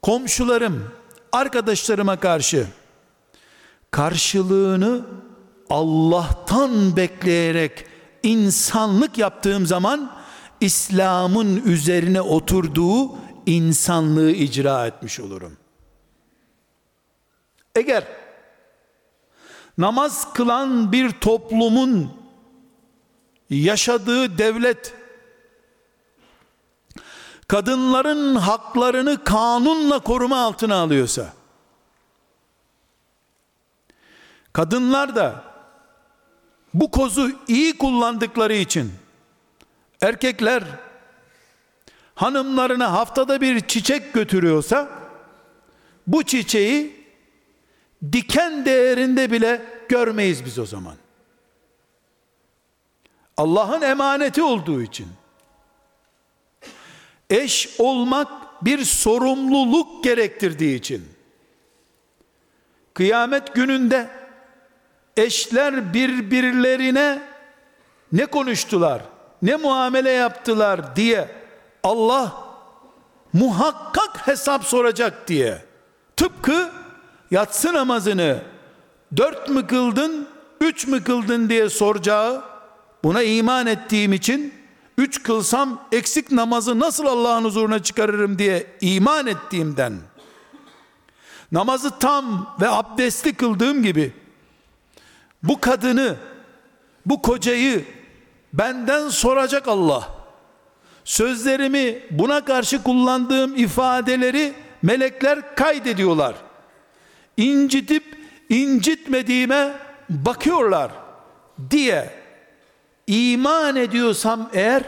komşularım, 0.01 0.91
arkadaşlarıma 1.33 2.19
karşı 2.19 2.67
karşılığını 3.91 5.05
Allah'tan 5.69 6.97
bekleyerek 6.97 7.85
insanlık 8.23 9.17
yaptığım 9.17 9.65
zaman 9.65 10.11
İslam'ın 10.59 11.63
üzerine 11.65 12.21
oturduğu 12.21 13.11
insanlığı 13.45 14.31
icra 14.31 14.87
etmiş 14.87 15.19
olurum. 15.19 15.57
Eğer 17.75 18.03
namaz 19.77 20.33
kılan 20.33 20.91
bir 20.91 21.11
toplumun 21.11 22.11
yaşadığı 23.49 24.37
devlet 24.37 24.93
kadınların 27.53 28.35
haklarını 28.35 29.23
kanunla 29.23 29.99
koruma 29.99 30.37
altına 30.37 30.75
alıyorsa 30.75 31.33
kadınlar 34.53 35.15
da 35.15 35.43
bu 36.73 36.91
kozu 36.91 37.31
iyi 37.47 37.77
kullandıkları 37.77 38.53
için 38.53 38.93
erkekler 40.01 40.63
hanımlarına 42.15 42.91
haftada 42.91 43.41
bir 43.41 43.59
çiçek 43.67 44.13
götürüyorsa 44.13 44.89
bu 46.07 46.23
çiçeği 46.23 47.05
diken 48.11 48.65
değerinde 48.65 49.31
bile 49.31 49.65
görmeyiz 49.89 50.45
biz 50.45 50.59
o 50.59 50.65
zaman. 50.65 50.95
Allah'ın 53.37 53.81
emaneti 53.81 54.43
olduğu 54.43 54.81
için 54.81 55.07
eş 57.29 57.69
olmak 57.77 58.27
bir 58.65 58.85
sorumluluk 58.85 60.03
gerektirdiği 60.03 60.75
için. 60.75 61.05
Kıyamet 62.93 63.55
gününde 63.55 64.09
eşler 65.17 65.93
birbirlerine 65.93 67.21
ne 68.11 68.25
konuştular, 68.25 69.01
ne 69.41 69.55
muamele 69.55 70.09
yaptılar 70.09 70.95
diye 70.95 71.27
Allah 71.83 72.43
muhakkak 73.33 74.27
hesap 74.27 74.63
soracak 74.63 75.27
diye. 75.27 75.65
Tıpkı 76.17 76.71
yatsı 77.31 77.73
namazını 77.73 78.41
dört 79.17 79.49
mü 79.49 79.67
kıldın, 79.67 80.27
üç 80.61 80.87
mü 80.87 81.03
kıldın 81.03 81.49
diye 81.49 81.69
soracağı 81.69 82.43
buna 83.03 83.23
iman 83.23 83.67
ettiğim 83.67 84.13
için 84.13 84.53
üç 84.97 85.23
kılsam 85.23 85.87
eksik 85.91 86.31
namazı 86.31 86.79
nasıl 86.79 87.05
Allah'ın 87.05 87.43
huzuruna 87.43 87.83
çıkarırım 87.83 88.39
diye 88.39 88.67
iman 88.81 89.27
ettiğimden 89.27 89.93
namazı 91.51 91.99
tam 91.99 92.55
ve 92.61 92.69
abdestli 92.69 93.33
kıldığım 93.33 93.83
gibi 93.83 94.13
bu 95.43 95.61
kadını 95.61 96.15
bu 97.05 97.21
kocayı 97.21 97.85
benden 98.53 99.09
soracak 99.09 99.67
Allah. 99.67 100.09
Sözlerimi 101.05 101.99
buna 102.11 102.45
karşı 102.45 102.83
kullandığım 102.83 103.55
ifadeleri 103.55 104.53
melekler 104.81 105.55
kaydediyorlar. 105.55 106.35
İncitip 107.37 108.17
incitmediğime 108.49 109.73
bakıyorlar 110.09 110.91
diye 111.69 112.22
iman 113.07 113.75
ediyorsam 113.75 114.49
eğer 114.53 114.83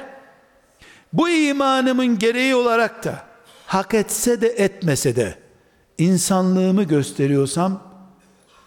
bu 1.14 1.30
imanımın 1.30 2.20
gereği 2.20 2.56
olarak 2.56 3.04
da 3.04 3.26
hak 3.68 3.94
etse 3.94 4.42
de 4.42 4.48
etmese 4.48 5.16
de 5.16 5.40
insanlığımı 5.98 6.84
gösteriyorsam 6.84 7.84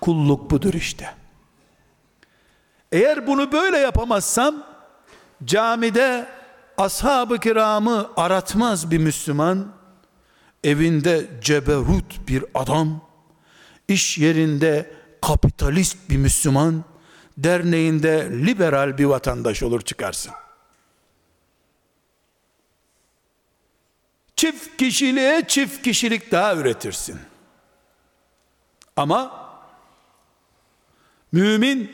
kulluk 0.00 0.50
budur 0.50 0.74
işte. 0.74 1.14
Eğer 2.92 3.26
bunu 3.26 3.52
böyle 3.52 3.78
yapamazsam 3.78 4.64
camide 5.44 6.26
ashab-ı 6.78 7.38
kiramı 7.38 8.10
aratmaz 8.16 8.90
bir 8.90 8.98
Müslüman, 8.98 9.72
evinde 10.64 11.26
ceberut 11.40 12.28
bir 12.28 12.44
adam, 12.54 13.00
iş 13.88 14.18
yerinde 14.18 14.90
kapitalist 15.22 15.96
bir 16.10 16.16
Müslüman, 16.16 16.84
derneğinde 17.38 18.28
liberal 18.30 18.98
bir 18.98 19.04
vatandaş 19.04 19.62
olur 19.62 19.80
çıkarsın. 19.80 20.32
Çift 24.36 24.76
kişiliğe 24.76 25.44
çift 25.48 25.82
kişilik 25.82 26.32
daha 26.32 26.54
üretirsin. 26.54 27.18
Ama 28.96 29.48
mümin 31.32 31.92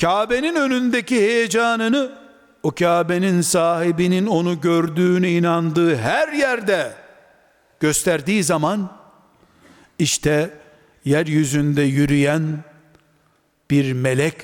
Kabe'nin 0.00 0.54
önündeki 0.54 1.16
heyecanını 1.16 2.18
o 2.62 2.70
Kabe'nin 2.70 3.40
sahibinin 3.40 4.26
onu 4.26 4.60
gördüğüne 4.60 5.30
inandığı 5.30 5.96
her 5.96 6.32
yerde 6.32 6.94
gösterdiği 7.80 8.44
zaman 8.44 8.92
işte 9.98 10.58
yeryüzünde 11.04 11.82
yürüyen 11.82 12.64
bir 13.72 13.92
melek 13.92 14.34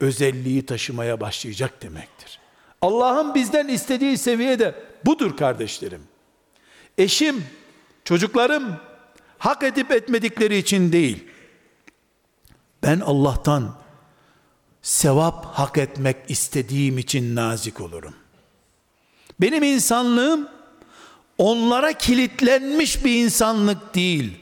özelliği 0.00 0.66
taşımaya 0.66 1.20
başlayacak 1.20 1.82
demektir. 1.82 2.38
Allah'ın 2.82 3.34
bizden 3.34 3.68
istediği 3.68 4.18
seviyede 4.18 4.74
budur 5.04 5.36
kardeşlerim. 5.36 6.02
Eşim, 6.98 7.44
çocuklarım 8.04 8.76
hak 9.38 9.62
edip 9.62 9.90
etmedikleri 9.90 10.56
için 10.56 10.92
değil. 10.92 11.24
Ben 12.82 13.00
Allah'tan 13.00 13.74
sevap 14.82 15.46
hak 15.46 15.78
etmek 15.78 16.16
istediğim 16.28 16.98
için 16.98 17.36
nazik 17.36 17.80
olurum. 17.80 18.14
Benim 19.40 19.62
insanlığım 19.62 20.48
onlara 21.38 21.92
kilitlenmiş 21.92 23.04
bir 23.04 23.24
insanlık 23.24 23.94
değil. 23.94 24.40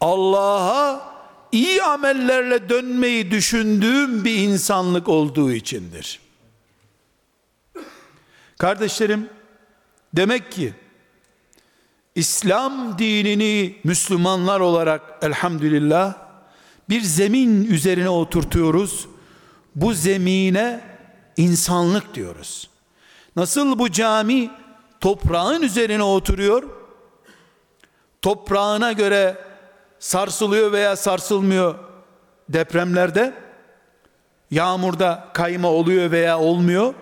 Allah'a 0.00 1.09
iyi 1.52 1.82
amellerle 1.82 2.68
dönmeyi 2.68 3.30
düşündüğüm 3.30 4.24
bir 4.24 4.34
insanlık 4.34 5.08
olduğu 5.08 5.52
içindir. 5.52 6.20
Kardeşlerim, 8.58 9.28
demek 10.14 10.52
ki 10.52 10.74
İslam 12.14 12.98
dinini 12.98 13.76
Müslümanlar 13.84 14.60
olarak 14.60 15.02
elhamdülillah 15.22 16.14
bir 16.88 17.00
zemin 17.00 17.64
üzerine 17.64 18.08
oturtuyoruz. 18.08 19.08
Bu 19.74 19.94
zemine 19.94 20.80
insanlık 21.36 22.14
diyoruz. 22.14 22.70
Nasıl 23.36 23.78
bu 23.78 23.92
cami 23.92 24.50
toprağın 25.00 25.62
üzerine 25.62 26.02
oturuyor? 26.02 26.62
Toprağına 28.22 28.92
göre 28.92 29.49
sarsılıyor 30.00 30.72
veya 30.72 30.96
sarsılmıyor 30.96 31.74
depremlerde. 32.48 33.34
Yağmurda 34.50 35.28
kayma 35.32 35.68
oluyor 35.68 36.10
veya 36.10 36.38
olmuyor. 36.38 36.94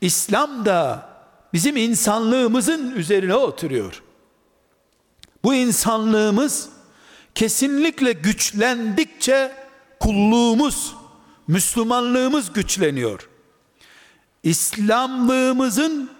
İslam 0.00 0.64
da 0.64 1.08
bizim 1.52 1.76
insanlığımızın 1.76 2.92
üzerine 2.92 3.34
oturuyor. 3.34 4.02
Bu 5.44 5.54
insanlığımız 5.54 6.68
kesinlikle 7.34 8.12
güçlendikçe 8.12 9.52
kulluğumuz, 10.00 10.94
Müslümanlığımız 11.46 12.52
güçleniyor. 12.52 13.28
İslamlığımızın 14.42 16.10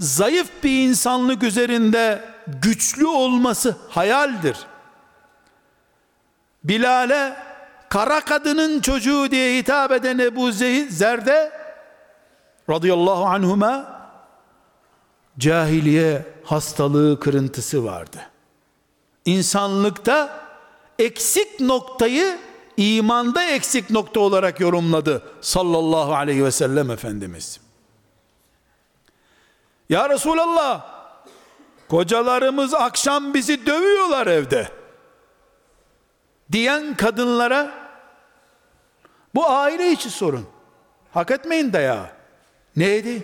zayıf 0.00 0.48
bir 0.62 0.88
insanlık 0.88 1.42
üzerinde 1.42 2.33
güçlü 2.46 3.06
olması 3.06 3.76
hayaldir. 3.88 4.56
Bilal'e 6.64 7.36
kara 7.88 8.20
kadının 8.20 8.80
çocuğu 8.80 9.30
diye 9.30 9.58
hitap 9.58 9.92
eden 9.92 10.18
Ebu 10.18 10.52
Zer'de 10.52 11.52
radıyallahu 12.70 13.24
anhuma 13.24 14.00
cahiliye 15.38 16.26
hastalığı 16.44 17.20
kırıntısı 17.20 17.84
vardı. 17.84 18.18
İnsanlıkta 19.24 20.40
eksik 20.98 21.60
noktayı 21.60 22.38
imanda 22.76 23.44
eksik 23.44 23.90
nokta 23.90 24.20
olarak 24.20 24.60
yorumladı 24.60 25.22
sallallahu 25.40 26.14
aleyhi 26.14 26.44
ve 26.44 26.50
sellem 26.50 26.90
Efendimiz. 26.90 27.60
Ya 29.88 30.08
Resulallah 30.08 30.93
kocalarımız 31.88 32.74
akşam 32.74 33.34
bizi 33.34 33.66
dövüyorlar 33.66 34.26
evde 34.26 34.68
diyen 36.52 36.96
kadınlara 36.96 37.70
bu 39.34 39.50
aile 39.50 39.92
içi 39.92 40.10
sorun. 40.10 40.46
Hak 41.12 41.30
etmeyin 41.30 41.72
dayağı. 41.72 42.06
Neydi? 42.76 43.22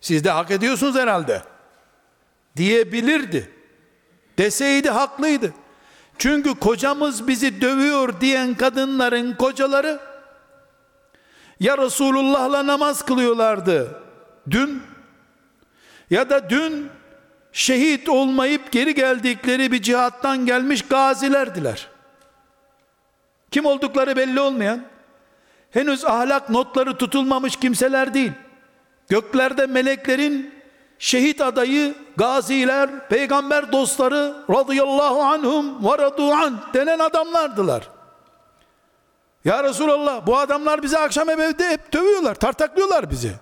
Siz 0.00 0.24
de 0.24 0.30
hak 0.30 0.50
ediyorsunuz 0.50 0.94
herhalde. 0.94 1.42
Diyebilirdi. 2.56 3.50
Deseydi 4.38 4.90
haklıydı. 4.90 5.52
Çünkü 6.18 6.54
kocamız 6.54 7.28
bizi 7.28 7.60
dövüyor 7.60 8.20
diyen 8.20 8.54
kadınların 8.54 9.34
kocaları 9.34 10.00
ya 11.60 11.78
Resulullah'la 11.78 12.66
namaz 12.66 13.04
kılıyorlardı 13.04 14.02
dün 14.50 14.82
ya 16.10 16.30
da 16.30 16.50
dün 16.50 16.90
şehit 17.52 18.08
olmayıp 18.08 18.72
geri 18.72 18.94
geldikleri 18.94 19.72
bir 19.72 19.82
cihattan 19.82 20.46
gelmiş 20.46 20.82
gazilerdiler. 20.82 21.88
Kim 23.50 23.66
oldukları 23.66 24.16
belli 24.16 24.40
olmayan, 24.40 24.82
henüz 25.70 26.04
ahlak 26.04 26.50
notları 26.50 26.98
tutulmamış 26.98 27.56
kimseler 27.56 28.14
değil. 28.14 28.32
Göklerde 29.08 29.66
meleklerin 29.66 30.54
şehit 30.98 31.40
adayı, 31.40 31.94
gaziler, 32.16 33.08
peygamber 33.08 33.72
dostları 33.72 34.34
radıyallahu 34.50 35.22
anhum 35.22 35.84
ve 35.84 36.34
an 36.34 36.60
denen 36.74 36.98
adamlardılar. 36.98 37.88
Ya 39.44 39.64
Resulallah 39.64 40.26
bu 40.26 40.38
adamlar 40.38 40.82
bizi 40.82 40.98
akşam 40.98 41.30
evde 41.30 41.68
hep 41.68 41.92
dövüyorlar, 41.92 42.34
tartaklıyorlar 42.34 43.10
bizi. 43.10 43.32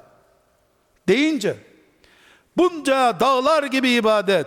Deyince 1.09 1.57
bunca 2.59 3.21
dağlar 3.21 3.62
gibi 3.62 3.90
ibadet, 3.90 4.47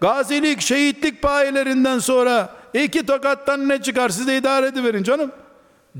gazilik, 0.00 0.60
şehitlik 0.60 1.22
payelerinden 1.22 1.98
sonra 1.98 2.50
iki 2.74 3.06
tokattan 3.06 3.68
ne 3.68 3.82
çıkar 3.82 4.08
size 4.08 4.36
idare 4.36 4.66
ediverin 4.66 5.02
canım 5.02 5.32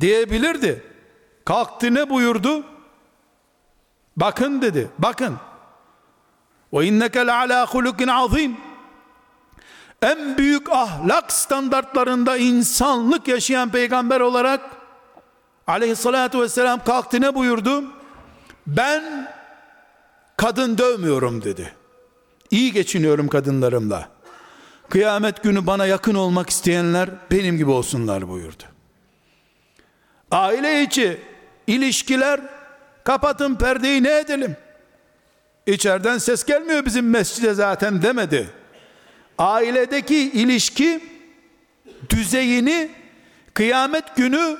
diyebilirdi. 0.01 0.83
Kalktı 1.45 1.95
ne 1.95 2.11
buyurdu? 2.11 2.65
Bakın 4.17 4.63
dedi. 4.63 4.91
Bakın. 4.99 5.37
Ve 6.73 6.87
inneke 6.87 7.33
ala 7.33 7.67
hulukin 7.67 8.09
azim. 8.09 8.57
En 10.03 10.39
büyük 10.39 10.73
ahlak 10.73 11.33
standartlarında 11.33 12.37
insanlık 12.37 13.29
yaşayan 13.29 13.71
peygamber 13.71 14.21
olarak 14.21 14.61
aleyhissalatu 15.67 16.41
vesselam 16.41 16.85
kalktı 16.85 17.21
ne 17.21 17.35
buyurdu? 17.35 17.85
Ben 18.67 19.36
kadın 20.37 20.79
dövmüyorum 20.79 21.45
dedi. 21.45 21.75
İyi 22.51 22.73
geçiniyorum 22.73 23.29
kadınlarımla. 23.29 24.09
Kıyamet 24.89 25.43
günü 25.43 25.67
bana 25.67 25.87
yakın 25.87 26.15
olmak 26.15 26.51
isteyenler 26.51 27.11
benim 27.31 27.57
gibi 27.57 27.71
olsunlar 27.71 28.29
buyurdu. 28.29 28.63
Aile 30.31 30.83
içi 30.83 31.21
ilişkiler 31.67 32.41
kapatın 33.05 33.55
perdeyi 33.55 34.03
ne 34.03 34.19
edelim? 34.19 34.57
İçeriden 35.67 36.19
ses 36.19 36.45
gelmiyor 36.45 36.85
bizim 36.85 37.11
mescide 37.11 37.55
zaten 37.55 38.03
demedi. 38.03 38.51
Ailedeki 39.39 40.17
ilişki 40.17 41.05
düzeyini 42.11 42.91
kıyamet 43.55 44.17
günü 44.17 44.59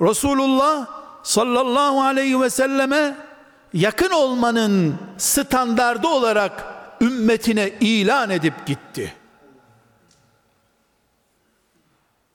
Resulullah 0.00 0.86
sallallahu 1.22 2.02
aleyhi 2.02 2.40
ve 2.40 2.50
selleme 2.50 3.27
yakın 3.72 4.10
olmanın 4.10 4.96
standardı 5.18 6.08
olarak 6.08 6.64
ümmetine 7.00 7.68
ilan 7.80 8.30
edip 8.30 8.66
gitti. 8.66 9.14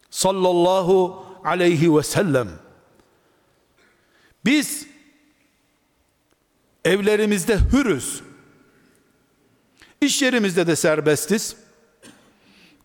Sallallahu 0.09 1.25
aleyhi 1.43 1.95
ve 1.95 2.03
sellem 2.03 2.49
biz 4.45 4.87
evlerimizde 6.85 7.57
hürüz. 7.57 8.21
İş 10.01 10.21
yerimizde 10.21 10.67
de 10.67 10.75
serbestiz. 10.75 11.55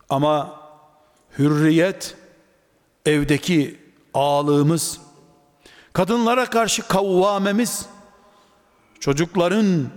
Ama 0.09 0.61
hürriyet 1.37 2.15
evdeki 3.05 3.79
ağlığımız, 4.13 4.99
kadınlara 5.93 6.45
karşı 6.45 6.87
kavvamemiz, 6.87 7.85
çocukların 8.99 9.87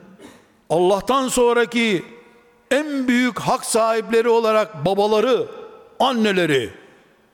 Allah'tan 0.70 1.28
sonraki 1.28 2.04
en 2.70 3.08
büyük 3.08 3.38
hak 3.38 3.64
sahipleri 3.64 4.28
olarak 4.28 4.84
babaları, 4.84 5.48
anneleri 6.00 6.70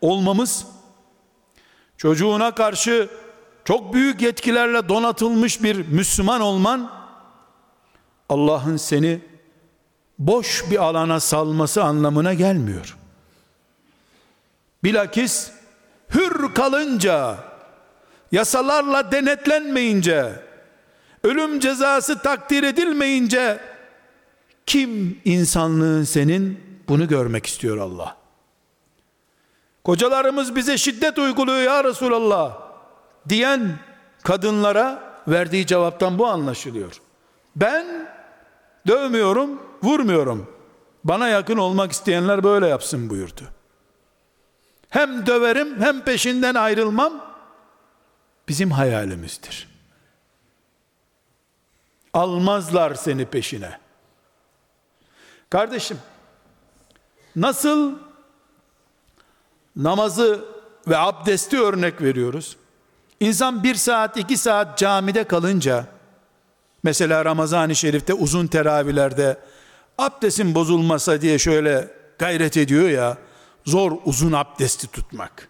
olmamız, 0.01 0.67
çocuğuna 1.97 2.55
karşı 2.55 3.09
çok 3.65 3.95
büyük 3.95 4.23
yetkilerle 4.23 4.89
donatılmış 4.89 5.63
bir 5.63 5.89
Müslüman 5.89 6.41
olman, 6.41 6.91
Allah'ın 8.29 8.77
seni 8.77 9.21
boş 10.19 10.71
bir 10.71 10.83
alana 10.83 11.21
salması 11.21 11.85
anlamına 11.85 12.35
gelmiyor. 12.35 12.97
Bilakis 14.85 15.51
hür 16.15 16.55
kalınca, 16.55 17.37
yasalarla 18.33 19.13
denetlenmeyince, 19.13 20.48
ölüm 21.25 21.61
cezası 21.61 22.19
takdir 22.19 22.63
edilmeyince, 22.63 23.61
kim 24.67 25.21
insanlığın 25.25 26.05
senin 26.05 26.61
bunu 26.89 27.09
görmek 27.09 27.47
istiyor 27.47 27.77
Allah. 27.77 28.17
Kocalarımız 29.85 30.57
bize 30.57 30.79
şiddet 30.79 31.19
uyguluyor 31.19 31.63
ya 31.63 31.85
Resulallah 31.85 32.59
diyen 33.29 33.79
kadınlara 34.23 35.03
verdiği 35.29 35.67
cevaptan 35.67 36.19
bu 36.19 36.27
anlaşılıyor. 36.27 36.93
Ben 37.57 38.09
dövmüyorum, 38.87 39.63
vurmuyorum. 39.83 40.47
Bana 41.05 41.29
yakın 41.29 41.57
olmak 41.57 41.93
isteyenler 41.93 42.45
böyle 42.45 42.69
yapsın 42.69 43.11
buyurdu. 43.11 43.43
Hem 44.89 45.27
döverim 45.27 45.81
hem 45.81 46.01
peşinden 46.01 46.55
ayrılmam 46.55 47.25
bizim 48.49 48.71
hayalimizdir. 48.71 49.68
Almazlar 52.15 52.95
seni 52.95 53.25
peşine. 53.25 53.79
Kardeşim, 55.51 55.99
nasıl 57.37 57.99
namazı 59.77 60.45
ve 60.89 60.99
abdesti 60.99 61.61
örnek 61.61 62.03
veriyoruz? 62.03 62.57
İnsan 63.21 63.63
bir 63.63 63.75
saat 63.75 64.17
iki 64.17 64.37
saat 64.37 64.79
camide 64.79 65.25
kalınca 65.25 65.87
mesela 66.83 67.25
Ramazan-ı 67.25 67.77
Şerif'te 67.77 68.15
uzun 68.15 68.47
teravihlerde 68.47 69.39
abdestin 69.99 70.55
bozulmasa 70.55 71.21
diye 71.21 71.39
şöyle 71.39 71.91
gayret 72.19 72.57
ediyor 72.57 72.89
ya 72.89 73.19
zor 73.65 73.93
uzun 74.05 74.33
abdesti 74.33 74.87
tutmak. 74.87 75.49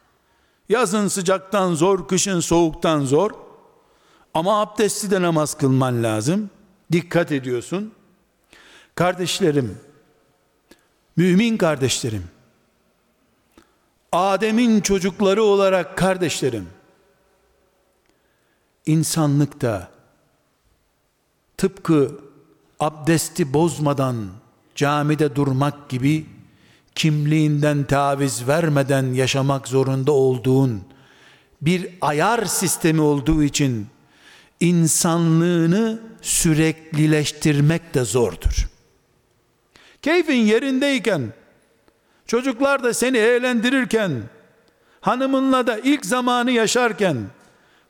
Yazın 0.69 1.09
sıcaktan 1.09 1.75
zor, 1.75 2.09
kışın 2.09 2.41
soğuktan 2.41 3.05
zor. 3.05 3.31
Ama 4.39 4.61
abdesti 4.61 5.11
de 5.11 5.23
namaz 5.23 5.55
kılman 5.55 6.03
lazım. 6.03 6.51
Dikkat 6.93 7.33
ediyorsun. 7.33 7.93
Kardeşlerim, 8.95 9.79
mümin 11.17 11.57
kardeşlerim, 11.57 12.25
Adem'in 14.13 14.81
çocukları 14.81 15.43
olarak 15.43 15.99
kardeşlerim, 15.99 16.67
insanlıkta 18.87 19.89
tıpkı 21.57 22.21
abdesti 22.81 23.53
bozmadan 23.53 24.29
camide 24.75 25.37
durmak 25.37 25.89
gibi 25.89 26.27
kimliğinden 26.95 27.85
taviz 27.85 28.49
vermeden 28.49 29.15
yaşamak 29.15 29.69
zorunda 29.69 30.13
olduğun 30.13 30.83
bir 31.63 31.89
ayar 32.01 32.45
sistemi 32.45 33.01
olduğu 33.01 33.43
için 33.43 33.89
insanlığını 34.61 36.01
süreklileştirmek 36.23 37.95
de 37.95 38.05
zordur. 38.05 38.69
Keyfin 40.03 40.35
yerindeyken, 40.35 41.33
çocuklar 42.27 42.83
da 42.83 42.95
seni 42.95 43.19
eğlendirirken, 43.19 44.23
hanımınla 45.01 45.67
da 45.67 45.79
ilk 45.79 46.07
zamanı 46.07 46.51
yaşarken, 46.51 47.17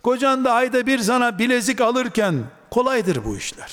Kocan 0.03 0.45
da 0.45 0.53
ayda 0.53 0.87
bir 0.87 0.99
sana 0.99 1.39
bilezik 1.39 1.81
alırken 1.81 2.45
kolaydır 2.71 3.25
bu 3.25 3.37
işler. 3.37 3.73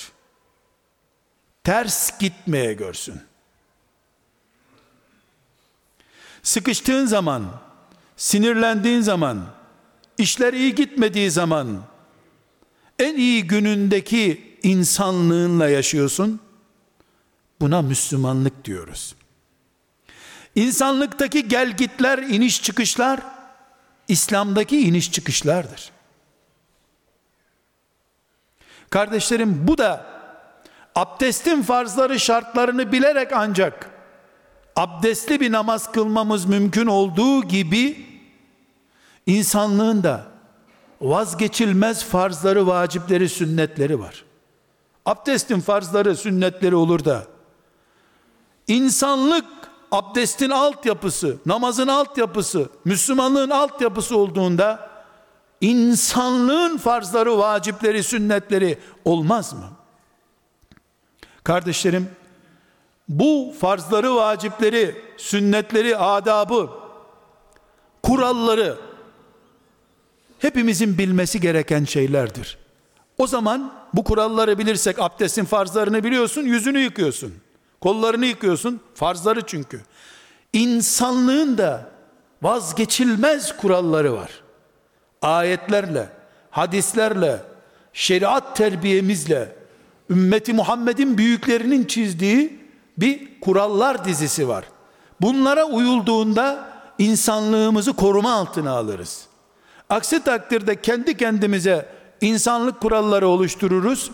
Ters 1.63 2.19
gitmeye 2.19 2.73
görsün. 2.73 3.21
Sıkıştığın 6.43 7.05
zaman, 7.05 7.45
sinirlendiğin 8.17 9.01
zaman, 9.01 9.45
işler 10.17 10.53
iyi 10.53 10.75
gitmediği 10.75 11.31
zaman, 11.31 11.81
en 12.99 13.15
iyi 13.17 13.47
günündeki 13.47 14.57
insanlığınla 14.63 15.69
yaşıyorsun. 15.69 16.39
Buna 17.61 17.81
Müslümanlık 17.81 18.65
diyoruz. 18.65 19.15
İnsanlıktaki 20.55 21.47
gelgitler, 21.47 22.17
iniş 22.17 22.61
çıkışlar, 22.61 23.19
İslam'daki 24.07 24.79
iniş 24.79 25.11
çıkışlardır. 25.11 25.91
Kardeşlerim 28.89 29.67
bu 29.67 29.77
da 29.77 30.05
abdestin 30.95 31.61
farzları 31.61 32.19
şartlarını 32.19 32.91
bilerek 32.91 33.33
ancak 33.33 33.89
abdestli 34.75 35.39
bir 35.39 35.51
namaz 35.51 35.91
kılmamız 35.91 36.45
mümkün 36.45 36.85
olduğu 36.85 37.43
gibi 37.43 38.05
insanlığın 39.25 40.03
da 40.03 40.34
vazgeçilmez 41.01 42.03
farzları, 42.03 42.67
vacipleri, 42.67 43.29
sünnetleri 43.29 43.99
var. 43.99 44.25
Abdestin 45.05 45.59
farzları, 45.59 46.15
sünnetleri 46.15 46.75
olur 46.75 47.05
da 47.05 47.23
insanlık 48.67 49.45
abdestin 49.91 50.49
altyapısı, 50.49 51.37
namazın 51.45 51.87
altyapısı, 51.87 52.69
Müslümanlığın 52.85 53.49
altyapısı 53.49 54.17
olduğunda 54.17 54.89
insanlığın 55.61 56.77
farzları, 56.77 57.37
vacipleri, 57.37 58.03
sünnetleri 58.03 58.79
olmaz 59.05 59.53
mı? 59.53 59.69
Kardeşlerim, 61.43 62.09
bu 63.09 63.53
farzları, 63.59 64.15
vacipleri, 64.15 65.01
sünnetleri, 65.17 65.97
adabı, 65.97 66.69
kuralları 68.03 68.77
hepimizin 70.45 70.97
bilmesi 70.97 71.39
gereken 71.41 71.85
şeylerdir. 71.85 72.57
O 73.17 73.27
zaman 73.27 73.73
bu 73.93 74.03
kuralları 74.03 74.57
bilirsek 74.57 74.99
abdestin 74.99 75.45
farzlarını 75.45 76.03
biliyorsun, 76.03 76.41
yüzünü 76.41 76.79
yıkıyorsun. 76.79 77.33
Kollarını 77.81 78.25
yıkıyorsun, 78.25 78.81
farzları 78.95 79.41
çünkü. 79.45 79.81
İnsanlığın 80.53 81.57
da 81.57 81.89
vazgeçilmez 82.41 83.57
kuralları 83.57 84.13
var 84.13 84.45
ayetlerle, 85.25 86.09
hadislerle, 86.51 87.41
şeriat 87.93 88.55
terbiyemizle, 88.55 89.55
ümmeti 90.09 90.53
Muhammed'in 90.53 91.17
büyüklerinin 91.17 91.85
çizdiği 91.85 92.59
bir 92.97 93.39
kurallar 93.41 94.05
dizisi 94.05 94.47
var. 94.47 94.65
Bunlara 95.21 95.65
uyulduğunda 95.65 96.69
insanlığımızı 96.99 97.93
koruma 97.93 98.33
altına 98.33 98.71
alırız. 98.71 99.24
Aksi 99.89 100.23
takdirde 100.23 100.81
kendi 100.81 101.17
kendimize 101.17 101.89
insanlık 102.21 102.81
kuralları 102.81 103.27
oluştururuz. 103.27 104.11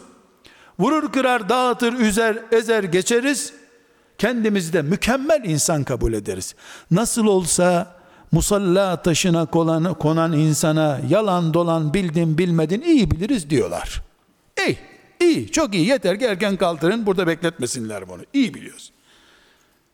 Vurur 0.79 1.11
kırar 1.11 1.49
dağıtır 1.49 1.93
üzer 1.93 2.37
ezer 2.51 2.83
geçeriz. 2.83 3.53
Kendimizi 4.17 4.73
de 4.73 4.81
mükemmel 4.81 5.41
insan 5.45 5.83
kabul 5.83 6.13
ederiz. 6.13 6.55
Nasıl 6.91 7.25
olsa 7.27 7.95
musalla 8.31 9.01
taşına 9.01 9.45
konan, 9.45 9.93
konan 9.93 10.33
insana 10.33 10.99
yalan 11.09 11.53
dolan 11.53 11.93
bildin 11.93 12.37
bilmedin 12.37 12.81
iyi 12.81 13.11
biliriz 13.11 13.49
diyorlar. 13.49 14.01
İyi, 14.67 14.77
iyi, 15.19 15.51
çok 15.51 15.73
iyi 15.73 15.87
yeter 15.87 16.19
ki 16.19 16.25
erken 16.25 16.57
kaldırın 16.57 17.05
burada 17.05 17.27
bekletmesinler 17.27 18.09
bunu. 18.09 18.21
İyi 18.33 18.53
biliyoruz. 18.53 18.91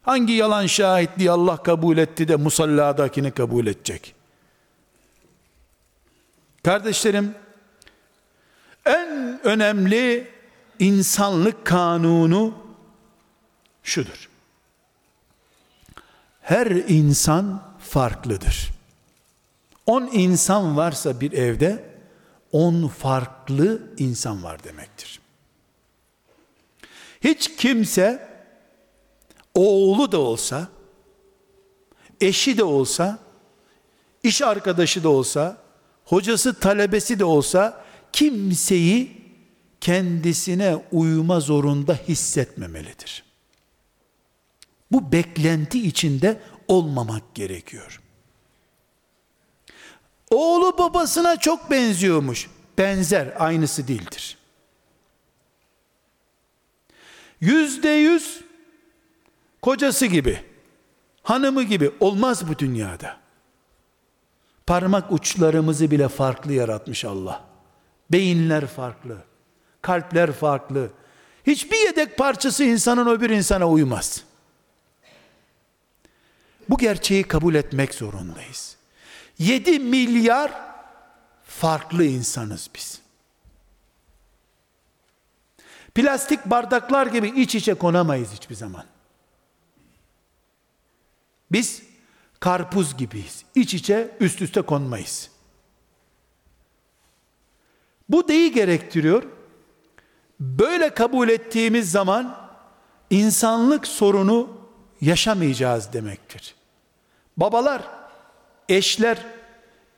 Hangi 0.01 0.34
yalan 0.34 0.65
şahitliği 0.65 1.32
Allah 1.32 1.57
kabul 1.57 1.97
etti 1.97 2.28
de 2.28 2.36
musalladakini 2.36 3.32
kabul 3.32 3.67
edecek? 3.67 4.16
Kardeşlerim, 6.68 7.36
en 8.86 9.39
önemli 9.43 10.32
insanlık 10.80 11.65
kanunu 11.65 12.53
şudur. 13.84 14.30
Her 16.41 16.68
insan 16.68 17.63
farklıdır. 17.80 18.70
10 19.86 20.09
insan 20.13 20.78
varsa 20.78 21.22
bir 21.22 21.32
evde 21.32 21.84
10 22.51 22.88
farklı 22.88 23.82
insan 23.97 24.43
var 24.43 24.63
demektir. 24.63 25.20
Hiç 27.24 27.55
kimse 27.55 28.30
oğlu 29.53 30.11
da 30.11 30.20
olsa, 30.20 30.68
eşi 32.22 32.57
de 32.57 32.63
olsa, 32.63 33.20
iş 34.24 34.41
arkadaşı 34.41 35.03
da 35.03 35.09
olsa, 35.09 35.66
hocası 36.08 36.60
talebesi 36.60 37.20
de 37.20 37.26
olsa 37.26 37.86
kimseyi 38.14 39.22
kendisine 39.82 40.76
uyuma 40.91 41.39
zorunda 41.39 41.93
hissetmemelidir. 41.93 43.24
Bu 44.91 45.12
beklenti 45.12 45.88
içinde 45.88 46.41
olmamak 46.68 47.36
gerekiyor. 47.36 48.01
Oğlu 50.30 50.78
babasına 50.78 51.39
çok 51.39 51.72
benziyormuş. 51.72 52.49
Benzer, 52.78 53.34
aynısı 53.39 53.88
değildir. 53.88 54.38
Yüzde 57.41 57.89
yüz 57.89 58.41
kocası 59.62 60.05
gibi, 60.05 60.43
hanımı 61.24 61.64
gibi 61.64 61.91
olmaz 61.99 62.47
bu 62.49 62.60
dünyada. 62.60 63.26
Parmak 64.68 65.11
uçlarımızı 65.11 65.91
bile 65.91 66.07
farklı 66.07 66.53
yaratmış 66.53 67.05
Allah. 67.05 67.43
Beyinler 68.11 68.68
farklı, 68.68 69.18
kalpler 69.82 70.32
farklı. 70.32 70.89
Hiçbir 71.47 71.78
yedek 71.78 72.18
parçası 72.18 72.63
insanın 72.63 73.07
öbür 73.07 73.30
insana 73.30 73.70
uymaz. 73.70 74.24
Bu 76.70 76.78
gerçeği 76.78 77.24
kabul 77.24 77.55
etmek 77.55 77.93
zorundayız. 77.93 78.78
7 79.39 79.80
milyar 79.80 80.51
farklı 81.43 82.03
insanız 82.03 82.70
biz. 82.76 83.01
Plastik 85.95 86.45
bardaklar 86.45 87.07
gibi 87.07 87.41
iç 87.41 87.55
içe 87.55 87.74
konamayız 87.74 88.32
hiçbir 88.34 88.55
zaman. 88.55 88.86
Biz 91.51 91.86
karpuz 92.39 92.97
gibiyiz. 92.97 93.45
İç 93.55 93.73
içe 93.73 94.17
üst 94.19 94.41
üste 94.41 94.61
konmayız. 94.61 95.29
Bu 98.09 98.27
deyi 98.27 98.51
gerektiriyor. 98.51 99.23
Böyle 100.39 100.93
kabul 100.93 101.29
ettiğimiz 101.29 101.91
zaman 101.91 102.49
insanlık 103.09 103.88
sorunu 103.88 104.49
yaşamayacağız 105.01 105.93
demektir. 105.93 106.55
Babalar, 107.38 107.81
eşler 108.69 109.25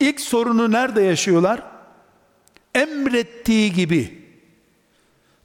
ilk 0.00 0.20
sorunu 0.20 0.72
nerede 0.72 1.02
yaşıyorlar? 1.02 1.62
Emrettiği 2.74 3.72
gibi 3.72 4.28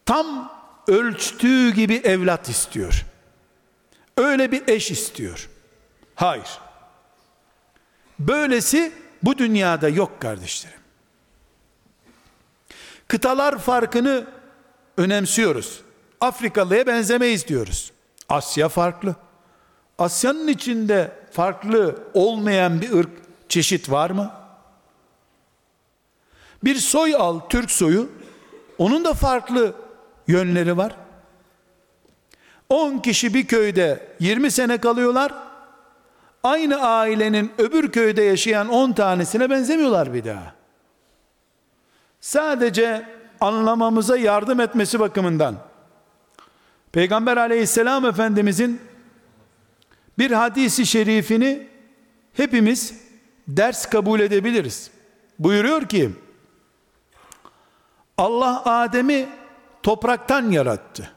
tam 0.05 0.51
ölçtüğü 0.87 1.73
gibi 1.73 1.95
evlat 1.95 2.49
istiyor. 2.49 3.05
Öyle 4.17 4.51
bir 4.51 4.67
eş 4.67 4.91
istiyor. 4.91 5.49
Hayır. 6.15 6.64
Böylesi 8.19 8.91
bu 9.23 9.37
dünyada 9.37 9.89
yok 9.89 10.21
kardeşlerim. 10.21 10.79
Kıtalar 13.07 13.59
farkını 13.59 14.27
önemsiyoruz. 14.97 15.81
Afrikalıya 16.21 16.87
benzemeyiz 16.87 17.47
diyoruz. 17.47 17.91
Asya 18.29 18.69
farklı. 18.69 19.15
Asya'nın 19.97 20.47
içinde 20.47 21.11
farklı 21.31 22.03
olmayan 22.13 22.81
bir 22.81 22.91
ırk 22.91 23.09
çeşit 23.49 23.91
var 23.91 24.09
mı? 24.09 24.31
Bir 26.63 26.75
soy 26.75 27.15
al, 27.15 27.39
Türk 27.49 27.71
soyu. 27.71 28.09
Onun 28.77 29.05
da 29.05 29.13
farklı 29.13 29.75
yönleri 30.27 30.77
var. 30.77 30.95
10 32.69 32.97
kişi 32.97 33.33
bir 33.33 33.47
köyde 33.47 34.07
20 34.19 34.51
sene 34.51 34.77
kalıyorlar. 34.77 35.33
Aynı 36.45 36.81
ailenin 36.81 37.51
öbür 37.57 37.91
köyde 37.91 38.21
yaşayan 38.21 38.69
10 38.69 38.91
tanesine 38.93 39.49
benzemiyorlar 39.49 40.13
bir 40.13 40.25
daha. 40.25 40.53
Sadece 42.21 43.05
anlamamıza 43.41 44.17
yardım 44.17 44.59
etmesi 44.59 44.99
bakımından 44.99 45.55
Peygamber 46.91 47.37
aleyhisselam 47.37 48.05
efendimizin 48.05 48.81
bir 50.17 50.31
hadisi 50.31 50.85
şerifini 50.85 51.67
hepimiz 52.33 53.01
ders 53.47 53.85
kabul 53.85 54.19
edebiliriz. 54.19 54.91
Buyuruyor 55.39 55.89
ki 55.89 56.11
Allah 58.17 58.65
Adem'i 58.65 59.29
topraktan 59.83 60.51
yarattı. 60.51 61.11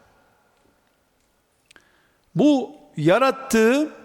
Bu 2.35 2.71
yarattığı 2.97 3.98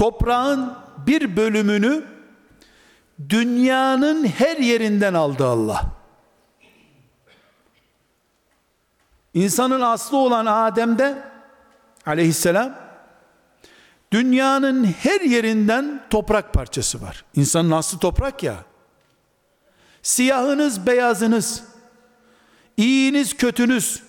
toprağın 0.00 0.72
bir 1.06 1.36
bölümünü 1.36 2.04
dünyanın 3.28 4.24
her 4.24 4.56
yerinden 4.56 5.14
aldı 5.14 5.46
Allah. 5.46 5.84
İnsanın 9.34 9.80
aslı 9.80 10.16
olan 10.16 10.46
Adem'de 10.46 11.22
aleyhisselam 12.06 12.74
dünyanın 14.12 14.84
her 14.84 15.20
yerinden 15.20 16.02
toprak 16.10 16.52
parçası 16.52 17.02
var. 17.02 17.24
İnsanın 17.34 17.70
aslı 17.70 17.98
toprak 17.98 18.42
ya. 18.42 18.56
Siyahınız, 20.02 20.86
beyazınız, 20.86 21.64
iyiniz, 22.76 23.36
kötünüz, 23.36 24.02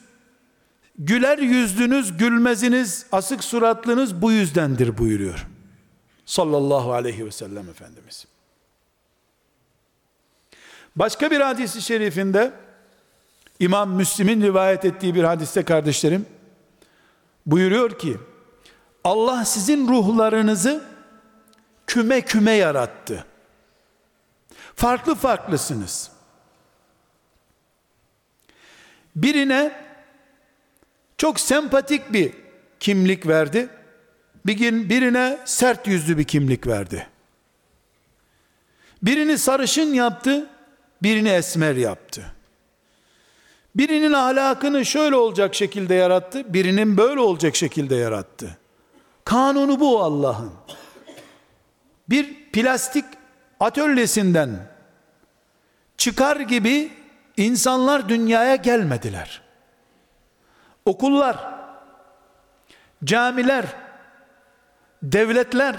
güler 0.98 1.38
yüzlünüz, 1.38 2.18
gülmeziniz, 2.18 3.06
asık 3.12 3.44
suratlınız 3.44 4.22
bu 4.22 4.32
yüzdendir 4.32 4.98
buyuruyor. 4.98 5.51
Sallallahu 6.32 6.94
aleyhi 6.94 7.26
ve 7.26 7.32
sellem 7.32 7.70
Efendimiz. 7.70 8.26
Başka 10.96 11.32
bir 11.32 11.40
hadisi 11.40 11.82
şerifinde 11.82 12.54
İmam 13.60 13.90
Müslim'in 13.90 14.42
rivayet 14.42 14.86
ettiği 14.86 15.16
bir 15.16 15.24
hadiste 15.24 15.64
kardeşlerim 15.64 16.26
buyuruyor 17.46 18.00
ki 18.00 18.18
Allah 19.04 19.46
sizin 19.46 19.88
ruhlarınızı 19.88 20.84
küme 21.88 22.22
küme 22.22 22.52
yarattı. 22.52 23.26
Farklı 24.76 25.16
farklısınız. 25.16 26.12
Birine 29.16 29.86
çok 31.18 31.40
sempatik 31.40 32.14
bir 32.14 32.34
kimlik 32.80 33.28
verdi. 33.28 33.81
Bir 34.46 34.54
gün 34.54 34.90
birine 34.90 35.38
sert 35.46 35.88
yüzlü 35.88 36.18
bir 36.18 36.24
kimlik 36.24 36.68
verdi. 36.68 37.08
Birini 39.04 39.38
sarışın 39.38 39.94
yaptı, 39.94 40.50
birini 41.04 41.30
esmer 41.30 41.76
yaptı. 41.76 42.34
Birinin 43.76 44.14
ahlakını 44.14 44.86
şöyle 44.86 45.16
olacak 45.16 45.56
şekilde 45.56 45.94
yarattı, 45.94 46.54
birinin 46.54 46.98
böyle 46.98 47.20
olacak 47.20 47.56
şekilde 47.56 47.96
yarattı. 47.96 48.58
Kanunu 49.26 49.80
bu 49.80 50.04
Allah'ın. 50.04 50.52
Bir 52.10 52.52
plastik 52.52 53.06
atölyesinden 53.60 54.68
çıkar 55.98 56.40
gibi 56.40 56.92
insanlar 57.38 58.10
dünyaya 58.10 58.56
gelmediler. 58.56 59.42
Okullar, 60.86 61.38
camiler, 63.04 63.66
devletler 65.04 65.76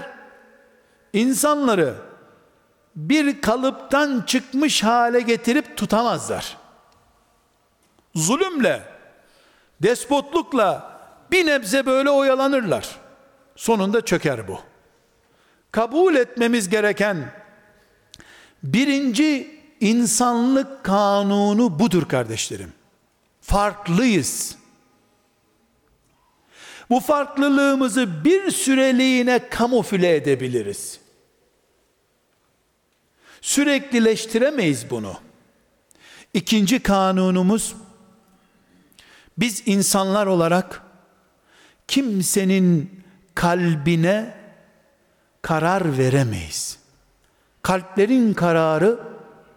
insanları 1.13 1.95
bir 2.95 3.41
kalıptan 3.41 4.23
çıkmış 4.27 4.83
hale 4.83 5.21
getirip 5.21 5.77
tutamazlar. 5.77 6.57
Zulümle, 8.15 8.83
despotlukla 9.81 10.99
bir 11.31 11.45
nebze 11.45 11.85
böyle 11.85 12.09
oyalanırlar. 12.09 12.89
Sonunda 13.55 14.05
çöker 14.05 14.47
bu. 14.47 14.59
Kabul 15.71 16.15
etmemiz 16.15 16.69
gereken 16.69 17.31
birinci 18.63 19.59
insanlık 19.79 20.83
kanunu 20.83 21.79
budur 21.79 22.07
kardeşlerim. 22.07 22.73
Farklıyız. 23.41 24.62
Bu 26.89 26.99
farklılığımızı 26.99 28.23
bir 28.25 28.51
süreliğine 28.51 29.49
kamufle 29.49 30.15
edebiliriz. 30.15 30.99
Süreklileştiremeyiz 33.41 34.89
bunu. 34.89 35.13
İkinci 36.33 36.79
kanunumuz 36.79 37.75
biz 39.37 39.63
insanlar 39.65 40.27
olarak 40.27 40.81
kimsenin 41.87 43.03
kalbine 43.35 44.37
karar 45.41 45.97
veremeyiz. 45.97 46.77
kalplerin 47.61 48.33
kararı 48.33 48.99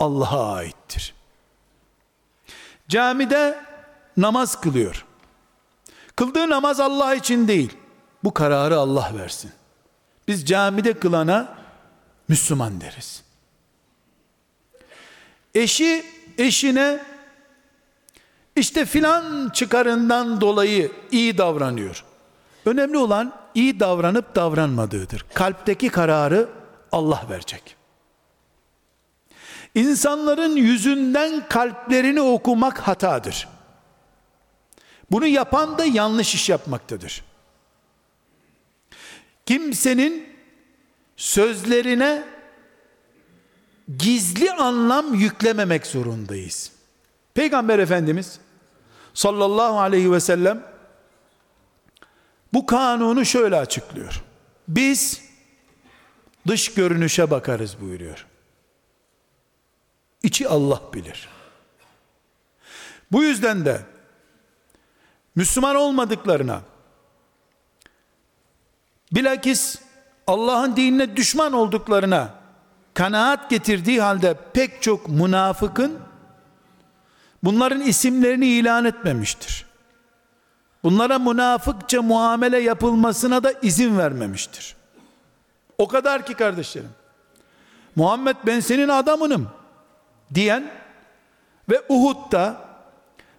Allah'a 0.00 0.54
aittir. 0.54 1.14
Camide 2.88 3.64
namaz 4.16 4.60
kılıyor. 4.60 5.05
Kıldığı 6.16 6.50
namaz 6.50 6.80
Allah 6.80 7.14
için 7.14 7.48
değil. 7.48 7.76
Bu 8.24 8.34
kararı 8.34 8.78
Allah 8.78 9.10
versin. 9.18 9.50
Biz 10.28 10.44
camide 10.46 10.92
kılana 10.92 11.54
Müslüman 12.28 12.80
deriz. 12.80 13.22
Eşi 15.54 16.04
eşine 16.38 17.04
işte 18.56 18.84
filan 18.84 19.50
çıkarından 19.50 20.40
dolayı 20.40 20.92
iyi 21.10 21.38
davranıyor. 21.38 22.04
Önemli 22.66 22.98
olan 22.98 23.32
iyi 23.54 23.80
davranıp 23.80 24.34
davranmadığıdır. 24.34 25.26
Kalpteki 25.34 25.88
kararı 25.88 26.48
Allah 26.92 27.22
verecek. 27.30 27.76
İnsanların 29.74 30.56
yüzünden 30.56 31.48
kalplerini 31.48 32.20
okumak 32.20 32.78
hatadır. 32.78 33.48
Bunu 35.10 35.26
yapan 35.26 35.78
da 35.78 35.84
yanlış 35.84 36.34
iş 36.34 36.48
yapmaktadır. 36.48 37.24
Kimsenin 39.46 40.36
sözlerine 41.16 42.24
gizli 43.98 44.52
anlam 44.52 45.14
yüklememek 45.14 45.86
zorundayız. 45.86 46.72
Peygamber 47.34 47.78
Efendimiz 47.78 48.40
sallallahu 49.14 49.78
aleyhi 49.78 50.12
ve 50.12 50.20
sellem 50.20 50.62
bu 52.52 52.66
kanunu 52.66 53.24
şöyle 53.24 53.56
açıklıyor. 53.56 54.22
Biz 54.68 55.22
dış 56.46 56.74
görünüşe 56.74 57.30
bakarız 57.30 57.80
buyuruyor. 57.80 58.26
İçi 60.22 60.48
Allah 60.48 60.82
bilir. 60.94 61.28
Bu 63.12 63.22
yüzden 63.22 63.64
de 63.64 63.82
Müslüman 65.36 65.76
olmadıklarına 65.76 66.60
bilakis 69.12 69.78
Allah'ın 70.26 70.76
dinine 70.76 71.16
düşman 71.16 71.52
olduklarına 71.52 72.34
kanaat 72.94 73.50
getirdiği 73.50 74.00
halde 74.00 74.36
pek 74.52 74.82
çok 74.82 75.08
münafıkın 75.08 75.98
bunların 77.44 77.80
isimlerini 77.80 78.46
ilan 78.46 78.84
etmemiştir. 78.84 79.66
Bunlara 80.82 81.18
münafıkça 81.18 82.02
muamele 82.02 82.58
yapılmasına 82.58 83.44
da 83.44 83.52
izin 83.62 83.98
vermemiştir. 83.98 84.76
O 85.78 85.88
kadar 85.88 86.26
ki 86.26 86.34
kardeşlerim. 86.34 86.90
Muhammed 87.96 88.36
ben 88.46 88.60
senin 88.60 88.88
adamınım 88.88 89.48
diyen 90.34 90.70
ve 91.70 91.82
Uhud'da 91.88 92.65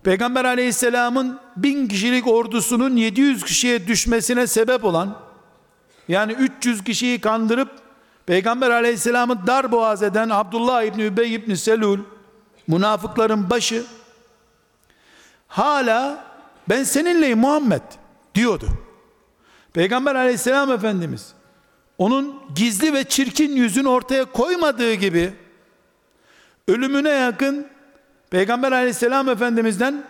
Peygamber 0.07 0.45
aleyhisselamın 0.45 1.39
bin 1.57 1.87
kişilik 1.87 2.27
ordusunun 2.27 2.95
700 2.95 3.43
kişiye 3.43 3.87
düşmesine 3.87 4.47
sebep 4.47 4.83
olan 4.83 5.19
yani 6.07 6.31
300 6.31 6.83
kişiyi 6.83 7.21
kandırıp 7.21 7.69
Peygamber 8.25 8.69
aleyhisselamı 8.69 9.47
dar 9.47 9.71
boğaz 9.71 10.03
eden 10.03 10.29
Abdullah 10.29 10.83
İbni 10.83 11.03
Übey 11.03 11.33
İbni 11.33 11.57
Selul 11.57 11.99
münafıkların 12.67 13.49
başı 13.49 13.83
hala 15.47 16.25
ben 16.69 16.83
seninleyim 16.83 17.39
Muhammed 17.39 17.81
diyordu. 18.35 18.67
Peygamber 19.73 20.15
aleyhisselam 20.15 20.71
efendimiz 20.71 21.33
onun 21.97 22.41
gizli 22.55 22.93
ve 22.93 23.03
çirkin 23.03 23.55
yüzünü 23.55 23.87
ortaya 23.87 24.25
koymadığı 24.25 24.93
gibi 24.93 25.33
ölümüne 26.67 27.09
yakın 27.09 27.67
Peygamber 28.29 28.71
aleyhisselam 28.71 29.29
efendimizden 29.29 30.03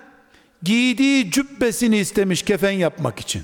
giydiği 0.64 1.32
cübbesini 1.32 1.98
istemiş 1.98 2.42
kefen 2.42 2.72
yapmak 2.72 3.20
için. 3.20 3.44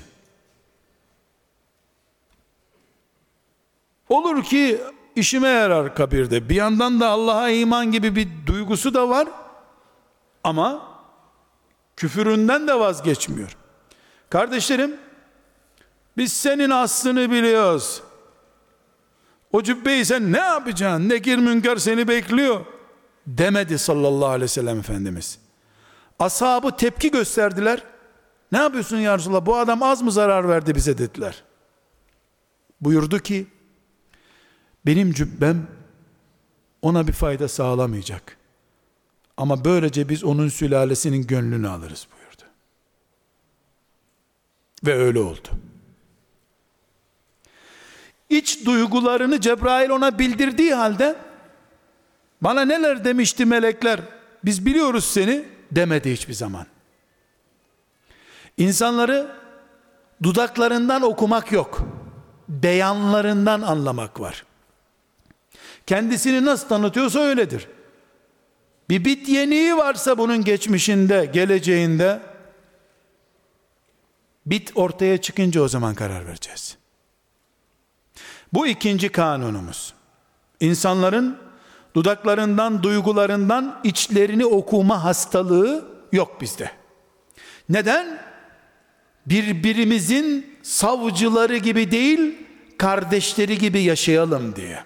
Olur 4.08 4.44
ki 4.44 4.80
işime 5.16 5.48
yarar 5.48 5.94
kabirde. 5.94 6.48
Bir 6.48 6.54
yandan 6.54 7.00
da 7.00 7.08
Allah'a 7.08 7.50
iman 7.50 7.92
gibi 7.92 8.16
bir 8.16 8.28
duygusu 8.46 8.94
da 8.94 9.08
var. 9.08 9.28
Ama 10.44 10.88
küfüründen 11.96 12.68
de 12.68 12.78
vazgeçmiyor. 12.78 13.56
Kardeşlerim, 14.30 14.96
biz 16.16 16.32
senin 16.32 16.70
aslını 16.70 17.30
biliyoruz. 17.30 18.02
O 19.52 19.62
cübbeyi 19.62 20.04
sen 20.04 20.32
ne 20.32 20.38
yapacaksın? 20.38 21.08
Nekir 21.08 21.38
münker 21.38 21.76
seni 21.76 22.08
bekliyor. 22.08 22.60
Demedi 23.26 23.78
sallallahu 23.78 24.26
aleyhi 24.26 24.42
ve 24.42 24.48
sellem 24.48 24.78
Efendimiz. 24.78 25.38
Ashabı 26.18 26.76
tepki 26.76 27.10
gösterdiler. 27.10 27.82
Ne 28.52 28.58
yapıyorsun 28.58 28.96
ya 28.96 29.18
Resulallah? 29.18 29.46
Bu 29.46 29.56
adam 29.56 29.82
az 29.82 30.02
mı 30.02 30.12
zarar 30.12 30.48
verdi 30.48 30.74
bize 30.74 30.98
dediler. 30.98 31.44
Buyurdu 32.80 33.18
ki, 33.18 33.46
benim 34.86 35.12
cübbem 35.12 35.66
ona 36.82 37.06
bir 37.06 37.12
fayda 37.12 37.48
sağlamayacak. 37.48 38.36
Ama 39.36 39.64
böylece 39.64 40.08
biz 40.08 40.24
onun 40.24 40.48
sülalesinin 40.48 41.26
gönlünü 41.26 41.68
alırız 41.68 42.06
buyurdu. 42.12 42.42
Ve 44.86 44.94
öyle 44.94 45.20
oldu. 45.20 45.48
İç 48.28 48.66
duygularını 48.66 49.40
Cebrail 49.40 49.90
ona 49.90 50.18
bildirdiği 50.18 50.74
halde 50.74 51.16
bana 52.44 52.64
neler 52.64 53.04
demişti 53.04 53.44
melekler 53.44 54.00
biz 54.44 54.66
biliyoruz 54.66 55.04
seni 55.04 55.44
demedi 55.72 56.12
hiçbir 56.12 56.34
zaman. 56.34 56.66
İnsanları 58.56 59.30
dudaklarından 60.22 61.02
okumak 61.02 61.52
yok. 61.52 61.80
Beyanlarından 62.48 63.62
anlamak 63.62 64.20
var. 64.20 64.44
Kendisini 65.86 66.44
nasıl 66.44 66.68
tanıtıyorsa 66.68 67.20
öyledir. 67.20 67.68
Bir 68.88 69.04
bit 69.04 69.28
yeniği 69.28 69.76
varsa 69.76 70.18
bunun 70.18 70.44
geçmişinde, 70.44 71.30
geleceğinde 71.32 72.20
bit 74.46 74.72
ortaya 74.74 75.20
çıkınca 75.20 75.62
o 75.62 75.68
zaman 75.68 75.94
karar 75.94 76.26
vereceğiz. 76.26 76.76
Bu 78.52 78.66
ikinci 78.66 79.08
kanunumuz. 79.08 79.94
İnsanların 80.60 81.43
dudaklarından, 81.94 82.82
duygularından 82.82 83.80
içlerini 83.84 84.46
okuma 84.46 85.04
hastalığı 85.04 85.84
yok 86.12 86.40
bizde. 86.40 86.70
Neden? 87.68 88.18
Birbirimizin 89.26 90.56
savcıları 90.62 91.56
gibi 91.56 91.90
değil, 91.90 92.38
kardeşleri 92.78 93.58
gibi 93.58 93.82
yaşayalım 93.82 94.56
diye. 94.56 94.84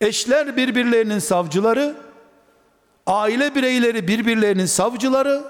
Eşler 0.00 0.56
birbirlerinin 0.56 1.18
savcıları, 1.18 1.94
aile 3.06 3.54
bireyleri 3.54 4.08
birbirlerinin 4.08 4.66
savcıları, 4.66 5.44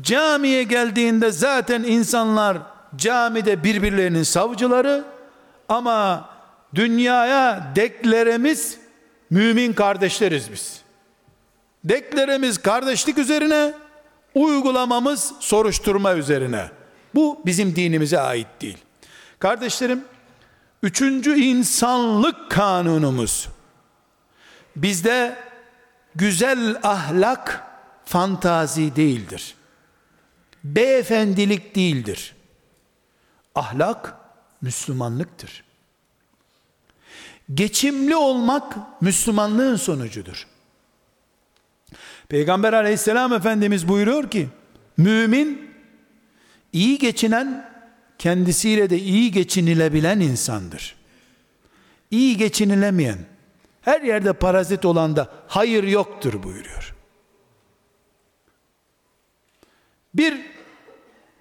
camiye 0.00 0.62
geldiğinde 0.62 1.30
zaten 1.30 1.82
insanlar 1.82 2.58
camide 2.96 3.64
birbirlerinin 3.64 4.22
savcıları 4.22 5.04
ama 5.68 6.28
dünyaya 6.74 7.72
dekleremiz 7.76 8.78
mümin 9.30 9.72
kardeşleriz 9.72 10.52
biz. 10.52 10.80
Dekleremiz 11.84 12.58
kardeşlik 12.58 13.18
üzerine, 13.18 13.74
uygulamamız 14.34 15.32
soruşturma 15.40 16.14
üzerine. 16.14 16.70
Bu 17.14 17.42
bizim 17.46 17.76
dinimize 17.76 18.20
ait 18.20 18.46
değil. 18.60 18.78
Kardeşlerim, 19.38 20.04
üçüncü 20.82 21.34
insanlık 21.34 22.50
kanunumuz 22.50 23.48
Bizde 24.76 25.38
güzel 26.14 26.80
ahlak 26.82 27.64
fantazi 28.04 28.96
değildir. 28.96 29.54
Beyefendilik 30.64 31.74
değildir. 31.74 32.36
Ahlak 33.54 34.14
Müslümanlıktır. 34.60 35.63
Geçimli 37.54 38.16
olmak 38.16 38.76
Müslümanlığın 39.00 39.76
sonucudur. 39.76 40.46
Peygamber 42.28 42.72
aleyhisselam 42.72 43.32
efendimiz 43.32 43.88
buyuruyor 43.88 44.30
ki 44.30 44.48
mümin 44.96 45.70
iyi 46.72 46.98
geçinen 46.98 47.70
kendisiyle 48.18 48.90
de 48.90 48.98
iyi 48.98 49.30
geçinilebilen 49.30 50.20
insandır. 50.20 50.96
İyi 52.10 52.36
geçinilemeyen 52.36 53.18
her 53.80 54.00
yerde 54.00 54.32
parazit 54.32 54.84
olan 54.84 55.16
da 55.16 55.32
hayır 55.48 55.84
yoktur 55.84 56.42
buyuruyor. 56.42 56.94
Bir 60.14 60.40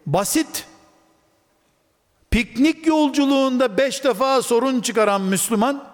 basit 0.05 0.67
piknik 2.31 2.87
yolculuğunda 2.87 3.77
beş 3.77 4.03
defa 4.03 4.41
sorun 4.41 4.81
çıkaran 4.81 5.21
Müslüman 5.21 5.92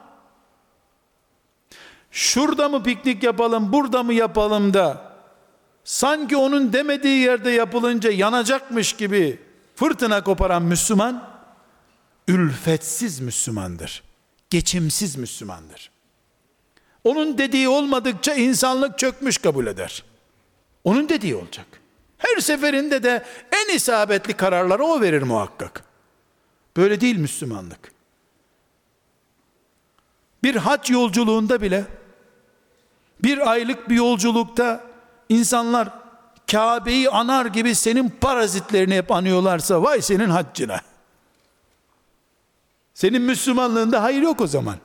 şurada 2.12 2.70
mı 2.70 2.84
piknik 2.84 3.24
yapalım, 3.24 3.74
burada 3.74 4.04
mı 4.04 4.14
yapalım 4.14 4.74
da 4.74 5.14
sanki 5.84 6.38
onun 6.38 6.74
demediği 6.74 7.20
yerde 7.20 7.50
yapılınca 7.50 8.12
yanacakmış 8.12 8.94
gibi 8.94 9.40
fırtına 9.76 10.24
koparan 10.24 10.64
Müslüman 10.64 11.30
ülfetsiz 12.28 13.20
Müslümandır. 13.20 14.04
Geçimsiz 14.50 15.16
Müslümandır. 15.16 15.92
Onun 17.04 17.38
dediği 17.38 17.70
olmadıkça 17.70 18.34
insanlık 18.34 19.00
çökmüş 19.00 19.38
kabul 19.38 19.68
eder. 19.68 20.04
Onun 20.84 21.10
dediği 21.10 21.36
olacak. 21.36 21.66
Her 22.18 22.42
seferinde 22.42 23.04
de 23.04 23.26
en 23.52 23.76
isabetli 23.76 24.34
kararları 24.34 24.84
o 24.84 25.02
verir 25.02 25.22
muhakkak. 25.22 25.84
Böyle 26.78 27.02
değil 27.02 27.18
Müslümanlık. 27.18 27.92
Bir 30.44 30.56
hac 30.56 30.90
yolculuğunda 30.90 31.62
bile 31.62 31.86
bir 33.24 33.52
aylık 33.52 33.90
bir 33.90 33.96
yolculukta 33.96 34.84
insanlar 35.30 35.90
Kabe'yi 36.52 37.10
anar 37.10 37.46
gibi 37.46 37.76
senin 37.76 38.10
parazitlerini 38.10 38.96
hep 38.96 39.12
anıyorlarsa 39.12 39.84
vay 39.84 40.02
senin 40.02 40.30
haccına. 40.30 40.82
Senin 42.94 43.22
Müslümanlığında 43.22 44.04
hayır 44.04 44.22
yok 44.22 44.42
o 44.42 44.48
zaman. 44.48 44.76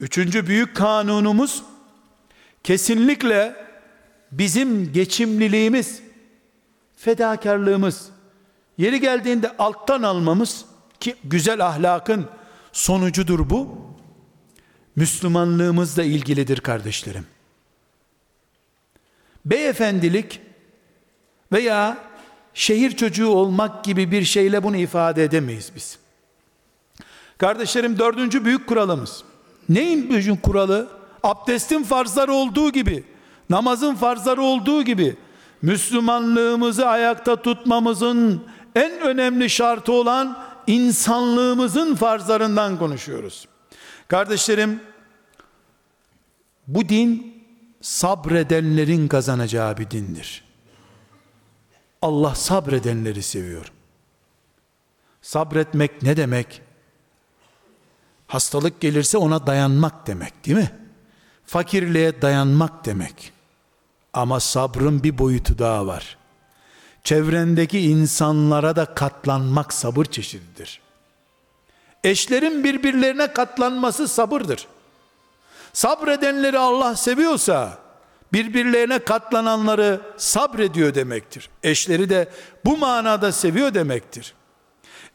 Üçüncü 0.00 0.46
büyük 0.46 0.76
kanunumuz 0.76 1.62
kesinlikle 2.64 3.66
bizim 4.32 4.92
geçimliliğimiz, 4.92 6.02
fedakarlığımız, 6.96 8.08
yeri 8.78 9.00
geldiğinde 9.00 9.56
alttan 9.56 10.02
almamız 10.02 10.64
ki 11.00 11.16
güzel 11.24 11.66
ahlakın 11.66 12.26
sonucudur 12.72 13.50
bu. 13.50 13.87
Müslümanlığımızla 14.98 16.02
ilgilidir 16.02 16.60
kardeşlerim. 16.60 17.26
Beyefendilik 19.44 20.40
veya 21.52 21.98
şehir 22.54 22.96
çocuğu 22.96 23.28
olmak 23.28 23.84
gibi 23.84 24.10
bir 24.10 24.24
şeyle 24.24 24.62
bunu 24.62 24.76
ifade 24.76 25.24
edemeyiz 25.24 25.72
biz. 25.76 25.98
Kardeşlerim 27.38 27.98
dördüncü 27.98 28.44
büyük 28.44 28.66
kuralımız. 28.66 29.24
Neyin 29.68 30.10
büyük 30.10 30.42
kuralı? 30.42 30.88
Abdestin 31.22 31.82
farzları 31.82 32.32
olduğu 32.32 32.72
gibi, 32.72 33.04
namazın 33.50 33.94
farzları 33.94 34.42
olduğu 34.42 34.82
gibi, 34.82 35.16
Müslümanlığımızı 35.62 36.86
ayakta 36.86 37.42
tutmamızın 37.42 38.44
en 38.74 39.00
önemli 39.00 39.50
şartı 39.50 39.92
olan 39.92 40.44
insanlığımızın 40.66 41.94
farzlarından 41.94 42.78
konuşuyoruz. 42.78 43.48
Kardeşlerim, 44.08 44.80
bu 46.68 46.88
din 46.88 47.42
sabredenlerin 47.80 49.08
kazanacağı 49.08 49.76
bir 49.76 49.90
dindir. 49.90 50.44
Allah 52.02 52.34
sabredenleri 52.34 53.22
seviyor. 53.22 53.72
Sabretmek 55.22 56.02
ne 56.02 56.16
demek? 56.16 56.62
Hastalık 58.26 58.80
gelirse 58.80 59.18
ona 59.18 59.46
dayanmak 59.46 60.06
demek 60.06 60.46
değil 60.46 60.56
mi? 60.56 60.70
Fakirliğe 61.46 62.22
dayanmak 62.22 62.84
demek. 62.84 63.32
Ama 64.12 64.40
sabrın 64.40 65.02
bir 65.02 65.18
boyutu 65.18 65.58
daha 65.58 65.86
var. 65.86 66.18
Çevrendeki 67.04 67.80
insanlara 67.80 68.76
da 68.76 68.94
katlanmak 68.94 69.72
sabır 69.72 70.04
çeşididir. 70.04 70.80
Eşlerin 72.04 72.64
birbirlerine 72.64 73.32
katlanması 73.32 74.08
sabırdır. 74.08 74.66
Sabredenleri 75.78 76.58
Allah 76.58 76.96
seviyorsa 76.96 77.78
birbirlerine 78.32 78.98
katlananları 78.98 80.00
sabrediyor 80.16 80.94
demektir. 80.94 81.50
Eşleri 81.62 82.08
de 82.08 82.28
bu 82.64 82.76
manada 82.76 83.32
seviyor 83.32 83.74
demektir. 83.74 84.34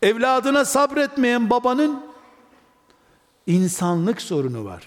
Evladına 0.02 0.66
sabretmeyen 0.66 1.50
babanın 1.50 2.04
insanlık 3.48 4.22
sorunu 4.22 4.66
var. 4.66 4.84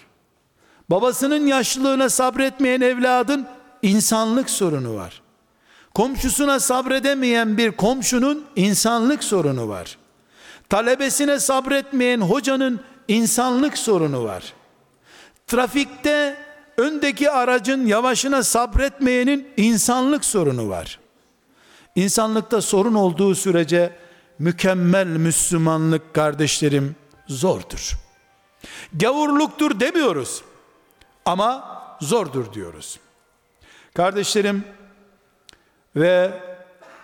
Babasının 0.91 1.47
yaşlılığına 1.47 2.09
sabretmeyen 2.09 2.81
evladın 2.81 3.47
insanlık 3.83 4.51
sorunu 4.51 4.95
var. 4.95 5.23
Komşusuna 5.95 6.61
sabredemeyen 6.61 7.57
bir 7.57 7.73
komşunun 7.73 8.45
insanlık 8.57 9.25
sorunu 9.25 9.69
var. 9.69 9.99
Talebesine 10.69 11.41
sabretmeyen 11.41 12.21
hocanın 12.21 12.81
insanlık 13.09 13.79
sorunu 13.79 14.25
var. 14.25 14.55
Trafikte 15.47 16.37
öndeki 16.77 17.31
aracın 17.31 17.87
yavaşına 17.87 18.43
sabretmeyenin 18.43 19.49
insanlık 19.57 20.25
sorunu 20.25 20.69
var. 20.69 21.01
İnsanlıkta 21.95 22.63
sorun 22.63 22.95
olduğu 22.95 23.35
sürece 23.35 23.97
mükemmel 24.39 25.07
Müslümanlık 25.07 26.15
kardeşlerim 26.15 26.97
zordur. 27.29 27.93
Gavurluktur 28.93 29.81
demiyoruz. 29.81 30.43
Ama 31.25 31.79
zordur 32.01 32.53
diyoruz. 32.53 32.99
Kardeşlerim 33.95 34.65
ve 35.97 36.41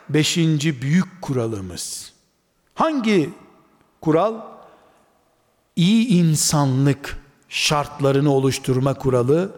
beşinci 0.09 0.82
büyük 0.82 1.22
kuralımız. 1.22 2.12
Hangi 2.74 3.30
kural? 4.01 4.34
İyi 5.76 6.09
insanlık 6.09 7.21
şartlarını 7.53 8.32
oluşturma 8.32 8.94
kuralı 8.94 9.53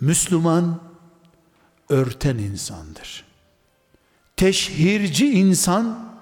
Müslüman 0.00 0.80
örten 1.88 2.38
insandır. 2.38 3.24
Teşhirci 4.36 5.32
insan 5.32 6.12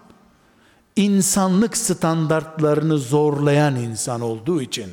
insanlık 0.96 1.76
standartlarını 1.76 2.98
zorlayan 2.98 3.76
insan 3.76 4.20
olduğu 4.20 4.62
için 4.62 4.90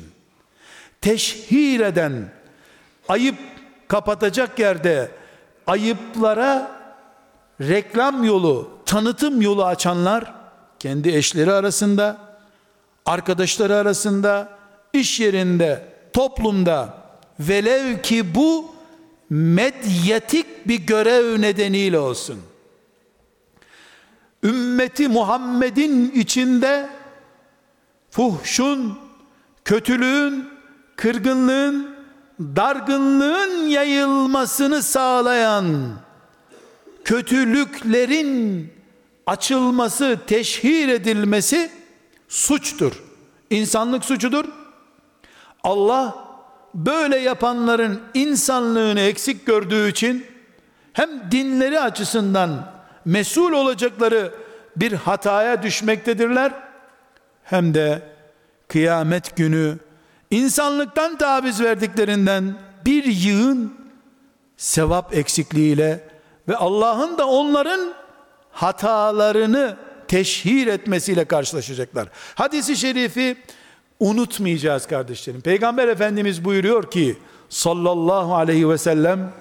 teşhir 1.00 1.80
eden 1.80 2.32
ayıp 3.08 3.36
kapatacak 3.88 4.58
yerde 4.58 5.10
ayıplara 5.66 6.80
reklam 7.60 8.24
yolu, 8.24 8.70
tanıtım 8.86 9.42
yolu 9.42 9.64
açanlar 9.64 10.34
kendi 10.78 11.08
eşleri 11.08 11.52
arasında, 11.52 12.18
arkadaşları 13.06 13.76
arasında, 13.76 14.57
iş 14.98 15.20
yerinde, 15.20 15.84
toplumda 16.12 17.02
velev 17.40 18.02
ki 18.02 18.34
bu 18.34 18.74
medyatik 19.30 20.68
bir 20.68 20.86
görev 20.86 21.40
nedeniyle 21.40 21.98
olsun. 21.98 22.40
Ümmeti 24.42 25.08
Muhammed'in 25.08 26.10
içinde 26.10 26.88
fuhşun, 28.10 28.98
kötülüğün, 29.64 30.48
kırgınlığın, 30.96 31.96
dargınlığın 32.40 33.66
yayılmasını 33.66 34.82
sağlayan 34.82 35.92
kötülüklerin 37.04 38.72
açılması, 39.26 40.18
teşhir 40.26 40.88
edilmesi 40.88 41.70
suçtur. 42.28 42.92
İnsanlık 43.50 44.04
suçudur. 44.04 44.44
Allah 45.64 46.24
böyle 46.74 47.18
yapanların 47.18 48.00
insanlığını 48.14 49.00
eksik 49.00 49.46
gördüğü 49.46 49.90
için 49.90 50.26
hem 50.92 51.30
dinleri 51.30 51.80
açısından 51.80 52.72
mesul 53.04 53.52
olacakları 53.52 54.34
bir 54.76 54.92
hataya 54.92 55.62
düşmektedirler 55.62 56.52
hem 57.44 57.74
de 57.74 58.02
kıyamet 58.68 59.36
günü 59.36 59.78
insanlıktan 60.30 61.18
taviz 61.18 61.60
verdiklerinden 61.60 62.54
bir 62.86 63.04
yığın 63.04 63.74
sevap 64.56 65.14
eksikliğiyle 65.14 66.08
ve 66.48 66.56
Allah'ın 66.56 67.18
da 67.18 67.26
onların 67.26 67.94
hatalarını 68.50 69.76
teşhir 70.08 70.66
etmesiyle 70.66 71.24
karşılaşacaklar. 71.24 72.08
Hadisi 72.34 72.76
şerifi 72.76 73.36
unutmayacağız 74.00 74.86
kardeşlerim. 74.86 75.40
Peygamber 75.40 75.88
Efendimiz 75.88 76.44
buyuruyor 76.44 76.90
ki 76.90 77.18
sallallahu 77.48 78.34
aleyhi 78.34 78.68
ve 78.68 78.78
sellem 78.78 79.32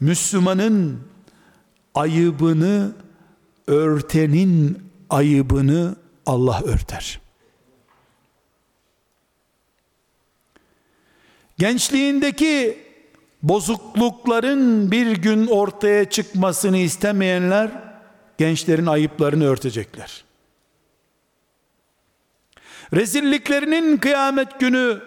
Müslümanın 0.00 1.00
ayıbını 1.94 2.92
örtenin 3.66 4.78
ayıbını 5.10 5.96
Allah 6.26 6.62
örter. 6.64 7.20
Gençliğindeki 11.58 12.78
bozuklukların 13.42 14.90
bir 14.90 15.16
gün 15.16 15.46
ortaya 15.46 16.10
çıkmasını 16.10 16.76
istemeyenler 16.76 17.70
gençlerin 18.38 18.86
ayıplarını 18.86 19.44
örtecekler. 19.44 20.27
Rezilliklerinin 22.94 23.96
kıyamet 23.96 24.60
günü 24.60 25.02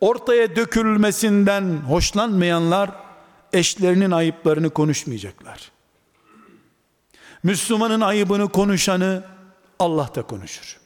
ortaya 0.00 0.56
dökülmesinden 0.56 1.76
hoşlanmayanlar 1.76 2.90
eşlerinin 3.52 4.10
ayıplarını 4.10 4.70
konuşmayacaklar. 4.70 5.70
Müslümanın 7.42 8.00
ayıbını 8.00 8.48
konuşanı 8.48 9.24
Allah 9.78 10.10
da 10.14 10.22
konuşur. 10.22 10.80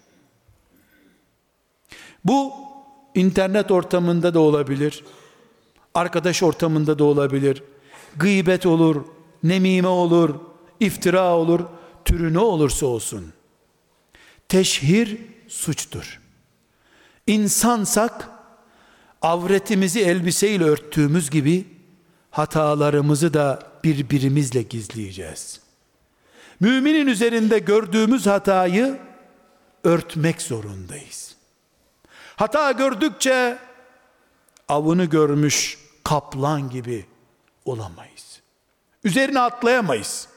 Bu 2.25 2.53
internet 3.15 3.71
ortamında 3.71 4.35
da 4.35 4.41
olabilir. 4.41 5.05
Arkadaş 5.95 6.43
ortamında 6.43 6.99
da 6.99 7.05
olabilir. 7.05 7.63
Gıybet 8.17 8.67
olur, 8.67 9.05
nemime 9.43 9.89
olur, 9.89 10.35
iftira 10.81 11.37
olur, 11.37 11.61
türü 12.05 12.35
ne 12.35 12.39
olursa 12.39 12.87
olsun. 12.87 13.33
Teşhir 14.49 15.19
suçtur. 15.55 16.21
İnsansak 17.27 18.31
avretimizi 19.23 20.01
elbiseyle 20.01 20.65
örttüğümüz 20.65 21.31
gibi 21.31 21.67
hatalarımızı 22.31 23.35
da 23.35 23.73
birbirimizle 23.85 24.63
gizleyeceğiz. 24.63 25.61
Müminin 26.61 27.07
üzerinde 27.07 27.59
gördüğümüz 27.59 28.27
hatayı 28.27 28.99
örtmek 29.85 30.43
zorundayız. 30.43 31.37
Hata 32.37 32.73
gördükçe 32.73 33.59
avını 34.69 35.05
görmüş 35.05 35.79
kaplan 36.05 36.71
gibi 36.71 37.07
olamayız. 37.65 38.41
Üzerine 39.05 39.41
atlayamayız. 39.41 40.29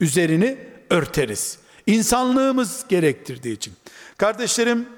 Üzerini 0.00 0.58
örteriz. 0.90 1.58
İnsanlığımız 1.86 2.84
gerektirdiği 2.88 3.56
için. 3.56 3.74
Kardeşlerim, 4.16 4.88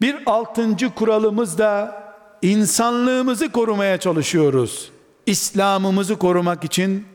bir 0.00 0.16
altıncı 0.26 0.94
kuralımız 0.94 1.58
da 1.58 2.02
insanlığımızı 2.42 3.52
korumaya 3.52 4.00
çalışıyoruz. 4.00 4.90
İslam'ımızı 5.26 6.18
korumak 6.18 6.64
için 6.64 7.06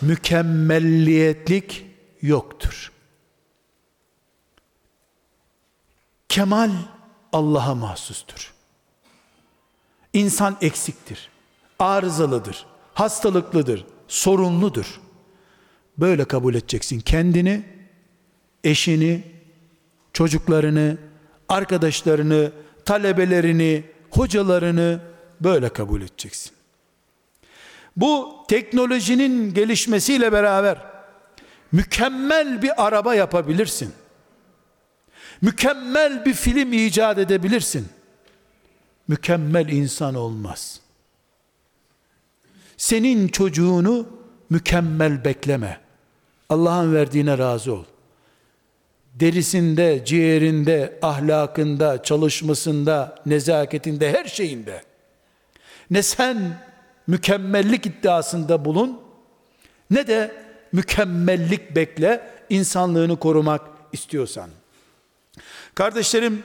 mükemmelliyetlik 0.00 1.86
yoktur. 2.22 2.92
Kemal 6.28 6.70
Allah'a 7.32 7.74
mahsustur. 7.74 8.54
İnsan 10.12 10.56
eksiktir, 10.60 11.30
arızalıdır, 11.78 12.66
hastalıklıdır, 12.94 13.86
sorunludur. 14.08 15.00
Böyle 15.98 16.24
kabul 16.24 16.54
edeceksin 16.54 17.00
kendini, 17.00 17.62
eşini, 18.64 19.22
çocuklarını, 20.12 20.96
arkadaşlarını, 21.48 22.52
talebelerini, 22.84 23.84
hocalarını 24.10 25.00
böyle 25.40 25.68
kabul 25.68 26.02
edeceksin. 26.02 26.52
Bu 27.96 28.44
teknolojinin 28.48 29.54
gelişmesiyle 29.54 30.32
beraber 30.32 30.78
mükemmel 31.72 32.62
bir 32.62 32.86
araba 32.86 33.14
yapabilirsin. 33.14 33.92
Mükemmel 35.42 36.24
bir 36.24 36.34
film 36.34 36.72
icat 36.72 37.18
edebilirsin. 37.18 37.88
Mükemmel 39.08 39.68
insan 39.68 40.14
olmaz. 40.14 40.80
Senin 42.76 43.28
çocuğunu 43.28 44.06
mükemmel 44.50 45.24
bekleme. 45.24 45.83
Allah'ın 46.48 46.94
verdiğine 46.94 47.38
razı 47.38 47.72
ol. 47.72 47.84
Derisinde, 49.14 50.02
ciğerinde, 50.04 50.98
ahlakında, 51.02 52.02
çalışmasında, 52.02 53.22
nezaketinde, 53.26 54.12
her 54.12 54.24
şeyinde. 54.24 54.82
Ne 55.90 56.02
sen 56.02 56.58
mükemmellik 57.06 57.86
iddiasında 57.86 58.64
bulun, 58.64 59.00
ne 59.90 60.06
de 60.06 60.44
mükemmellik 60.72 61.76
bekle, 61.76 62.30
insanlığını 62.50 63.18
korumak 63.18 63.62
istiyorsan. 63.92 64.50
Kardeşlerim, 65.74 66.42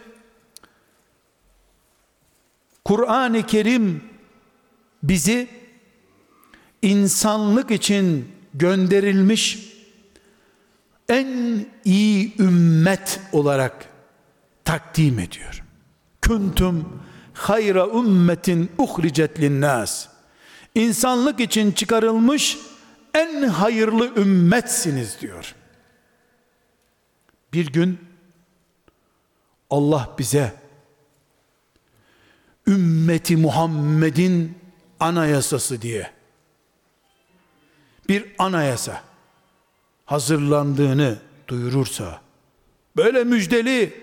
Kur'an-ı 2.86 3.46
Kerim 3.46 4.04
bizi 5.04 5.48
insanlık 6.82 7.72
için 7.72 8.32
gönderilmiş 8.54 9.69
en 11.10 11.66
iyi 11.86 12.36
ümmet 12.40 13.20
olarak 13.32 13.86
takdim 14.66 15.20
ediyor. 15.20 15.64
Kuntum 16.22 17.04
hayra 17.34 17.88
ümmetin 17.88 18.72
uhricet 18.78 19.40
linnas. 19.40 20.08
İnsanlık 20.76 21.40
için 21.40 21.72
çıkarılmış 21.72 22.58
en 23.14 23.44
hayırlı 23.44 24.16
ümmetsiniz 24.16 25.22
diyor. 25.22 25.56
Bir 27.54 27.74
gün 27.74 28.00
Allah 29.70 30.16
bize 30.20 30.54
ümmeti 32.68 33.38
Muhammed'in 33.38 34.58
anayasası 35.00 35.82
diye 35.82 36.12
bir 38.10 38.36
anayasa 38.40 39.09
hazırlandığını 40.10 41.18
duyurursa 41.48 42.22
böyle 42.98 43.24
müjdeli 43.24 43.94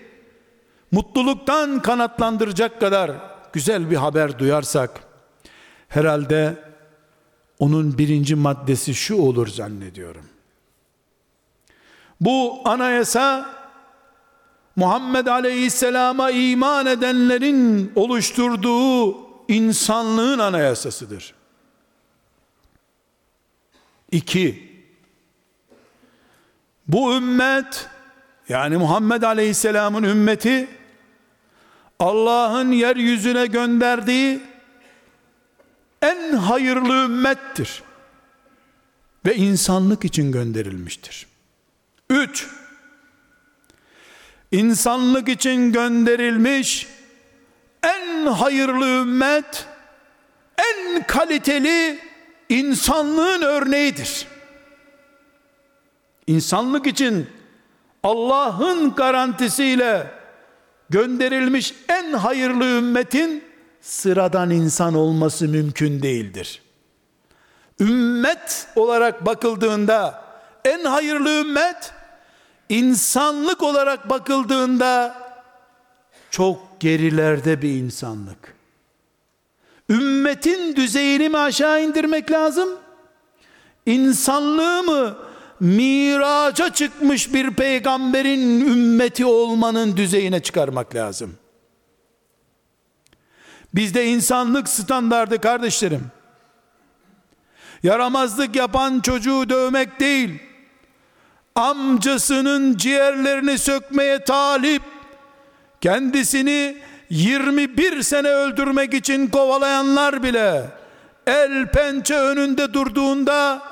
mutluluktan 0.92 1.82
kanatlandıracak 1.82 2.80
kadar 2.80 3.10
güzel 3.52 3.90
bir 3.90 3.96
haber 3.96 4.38
duyarsak 4.38 5.00
herhalde 5.88 6.64
onun 7.58 7.98
birinci 7.98 8.34
maddesi 8.34 8.94
şu 8.94 9.16
olur 9.16 9.46
zannediyorum. 9.46 10.24
Bu 12.20 12.60
anayasa 12.64 13.54
Muhammed 14.76 15.26
Aleyhisselam'a 15.26 16.30
iman 16.30 16.86
edenlerin 16.86 17.92
oluşturduğu 17.94 19.16
insanlığın 19.48 20.38
anayasasıdır. 20.38 21.34
İki, 24.12 24.65
bu 26.88 27.14
ümmet 27.14 27.88
yani 28.48 28.76
Muhammed 28.76 29.22
Aleyhisselam'ın 29.22 30.02
ümmeti 30.02 30.68
Allah'ın 31.98 32.72
yeryüzüne 32.72 33.46
gönderdiği 33.46 34.40
en 36.02 36.32
hayırlı 36.32 37.04
ümmettir. 37.04 37.82
Ve 39.26 39.34
insanlık 39.36 40.04
için 40.04 40.32
gönderilmiştir. 40.32 41.26
Üç, 42.10 42.46
insanlık 44.52 45.28
için 45.28 45.72
gönderilmiş 45.72 46.86
en 47.82 48.26
hayırlı 48.26 48.86
ümmet, 48.86 49.66
en 50.58 51.06
kaliteli 51.06 51.98
insanlığın 52.48 53.42
örneğidir. 53.42 54.26
İnsanlık 56.26 56.86
için 56.86 57.26
Allah'ın 58.02 58.94
garantisiyle 58.94 60.10
gönderilmiş 60.90 61.74
en 61.88 62.12
hayırlı 62.12 62.64
ümmetin 62.64 63.44
sıradan 63.80 64.50
insan 64.50 64.94
olması 64.94 65.48
mümkün 65.48 66.02
değildir. 66.02 66.62
Ümmet 67.80 68.68
olarak 68.76 69.26
bakıldığında 69.26 70.24
en 70.64 70.84
hayırlı 70.84 71.30
ümmet 71.30 71.92
insanlık 72.68 73.62
olarak 73.62 74.10
bakıldığında 74.10 75.14
çok 76.30 76.80
gerilerde 76.80 77.62
bir 77.62 77.70
insanlık. 77.70 78.56
Ümmetin 79.90 80.76
düzeyini 80.76 81.28
mi 81.28 81.38
aşağı 81.38 81.82
indirmek 81.82 82.30
lazım? 82.30 82.68
İnsanlığı 83.86 84.82
mı 84.82 85.16
miraca 85.60 86.72
çıkmış 86.72 87.34
bir 87.34 87.50
peygamberin 87.50 88.60
ümmeti 88.60 89.24
olmanın 89.24 89.96
düzeyine 89.96 90.42
çıkarmak 90.42 90.94
lazım. 90.94 91.36
Bizde 93.74 94.06
insanlık 94.06 94.68
standardı 94.68 95.40
kardeşlerim. 95.40 96.06
Yaramazlık 97.82 98.56
yapan 98.56 99.00
çocuğu 99.00 99.48
dövmek 99.48 100.00
değil, 100.00 100.30
amcasının 101.54 102.76
ciğerlerini 102.76 103.58
sökmeye 103.58 104.24
talip, 104.24 104.82
kendisini 105.80 106.76
21 107.10 108.02
sene 108.02 108.28
öldürmek 108.28 108.94
için 108.94 109.26
kovalayanlar 109.26 110.22
bile, 110.22 110.62
el 111.26 111.66
pençe 111.66 112.14
önünde 112.18 112.74
durduğunda, 112.74 113.62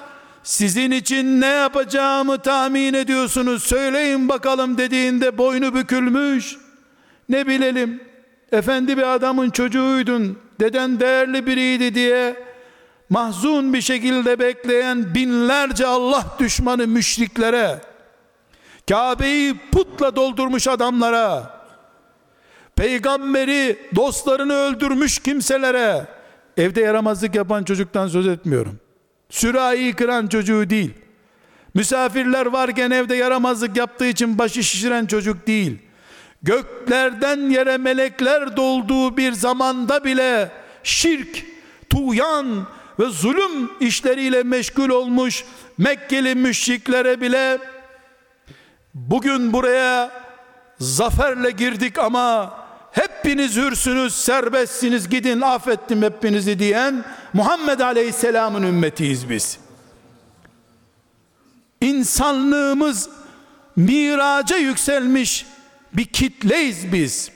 sizin 0.44 0.90
için 0.90 1.40
ne 1.40 1.46
yapacağımı 1.46 2.38
tahmin 2.38 2.94
ediyorsunuz. 2.94 3.62
Söyleyin 3.62 4.28
bakalım 4.28 4.78
dediğinde 4.78 5.38
boynu 5.38 5.74
bükülmüş. 5.74 6.56
Ne 7.28 7.46
bilelim? 7.46 8.02
Efendi 8.52 8.96
bir 8.96 9.14
adamın 9.14 9.50
çocuğuydun, 9.50 10.38
deden 10.60 11.00
değerli 11.00 11.46
biriydi 11.46 11.94
diye 11.94 12.36
mahzun 13.10 13.72
bir 13.72 13.80
şekilde 13.80 14.38
bekleyen 14.38 15.14
binlerce 15.14 15.86
Allah 15.86 16.24
düşmanı 16.38 16.86
müşriklere, 16.86 17.80
Kabe'yi 18.88 19.54
putla 19.72 20.16
doldurmuş 20.16 20.68
adamlara, 20.68 21.60
peygamberi, 22.76 23.78
dostlarını 23.96 24.54
öldürmüş 24.54 25.18
kimselere, 25.18 26.06
evde 26.56 26.80
yaramazlık 26.80 27.34
yapan 27.34 27.64
çocuktan 27.64 28.08
söz 28.08 28.26
etmiyorum. 28.26 28.83
Sürahi 29.34 29.92
kıran 29.92 30.26
çocuğu 30.26 30.70
değil. 30.70 30.90
Misafirler 31.74 32.46
varken 32.46 32.90
evde 32.90 33.14
yaramazlık 33.16 33.76
yaptığı 33.76 34.06
için 34.06 34.38
başı 34.38 34.64
şişiren 34.64 35.06
çocuk 35.06 35.46
değil. 35.46 35.78
Göklerden 36.42 37.50
yere 37.50 37.76
melekler 37.76 38.56
dolduğu 38.56 39.16
bir 39.16 39.32
zamanda 39.32 40.04
bile 40.04 40.50
şirk, 40.82 41.44
tuğyan 41.90 42.66
ve 42.98 43.04
zulüm 43.04 43.70
işleriyle 43.80 44.42
meşgul 44.42 44.90
olmuş 44.90 45.44
Mekkeli 45.78 46.34
müşriklere 46.34 47.20
bile 47.20 47.58
bugün 48.94 49.52
buraya 49.52 50.10
zaferle 50.78 51.50
girdik 51.50 51.98
ama 51.98 52.54
hepiniz 52.92 53.56
hürsünüz, 53.56 54.14
serbestsiniz, 54.14 55.08
gidin 55.08 55.40
affettim 55.40 56.02
hepinizi 56.02 56.58
diyen 56.58 57.04
Muhammed 57.34 57.80
Aleyhisselam'ın 57.80 58.62
ümmetiyiz 58.62 59.30
biz. 59.30 59.58
İnsanlığımız 61.80 63.10
miraca 63.76 64.56
yükselmiş 64.56 65.46
bir 65.92 66.04
kitleyiz 66.04 66.92
biz. 66.92 67.30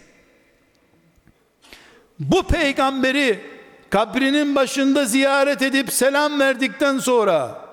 Bu 2.18 2.42
peygamberi 2.42 3.40
kabrinin 3.90 4.54
başında 4.54 5.04
ziyaret 5.04 5.62
edip 5.62 5.92
selam 5.92 6.40
verdikten 6.40 6.98
sonra 6.98 7.68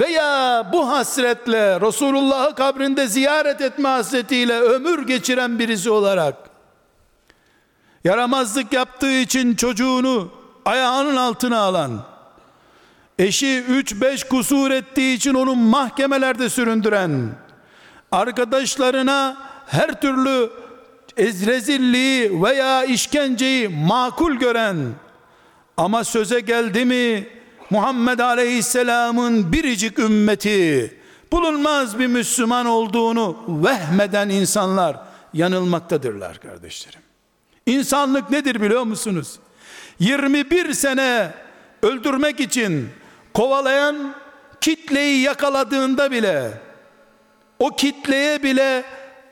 veya 0.00 0.66
bu 0.72 0.88
hasretle 0.88 1.80
Resulullah'ı 1.80 2.54
kabrinde 2.54 3.06
ziyaret 3.06 3.60
etme 3.60 3.88
hasretiyle 3.88 4.60
ömür 4.60 5.06
geçiren 5.06 5.58
birisi 5.58 5.90
olarak 5.90 6.36
yaramazlık 8.04 8.72
yaptığı 8.72 9.12
için 9.12 9.54
çocuğunu 9.54 10.35
ayağının 10.66 11.16
altına 11.16 11.58
alan 11.58 12.02
eşi 13.18 13.46
3-5 13.46 14.28
kusur 14.28 14.70
ettiği 14.70 15.16
için 15.16 15.34
onu 15.34 15.54
mahkemelerde 15.54 16.48
süründüren 16.50 17.28
arkadaşlarına 18.12 19.36
her 19.66 20.00
türlü 20.00 20.50
ezrezilliği 21.16 22.42
veya 22.42 22.84
işkenceyi 22.84 23.68
makul 23.68 24.34
gören 24.34 24.76
ama 25.76 26.04
söze 26.04 26.40
geldi 26.40 26.84
mi 26.84 27.28
Muhammed 27.70 28.18
Aleyhisselam'ın 28.18 29.52
biricik 29.52 29.98
ümmeti 29.98 30.96
bulunmaz 31.32 31.98
bir 31.98 32.06
Müslüman 32.06 32.66
olduğunu 32.66 33.36
vehmeden 33.48 34.28
insanlar 34.28 34.96
yanılmaktadırlar 35.34 36.38
kardeşlerim. 36.38 37.00
İnsanlık 37.66 38.30
nedir 38.30 38.60
biliyor 38.60 38.82
musunuz? 38.82 39.38
21 40.00 40.72
sene 40.72 41.30
öldürmek 41.82 42.40
için 42.40 42.88
kovalayan 43.34 44.14
kitleyi 44.60 45.22
yakaladığında 45.22 46.10
bile 46.10 46.50
o 47.58 47.76
kitleye 47.76 48.42
bile 48.42 48.84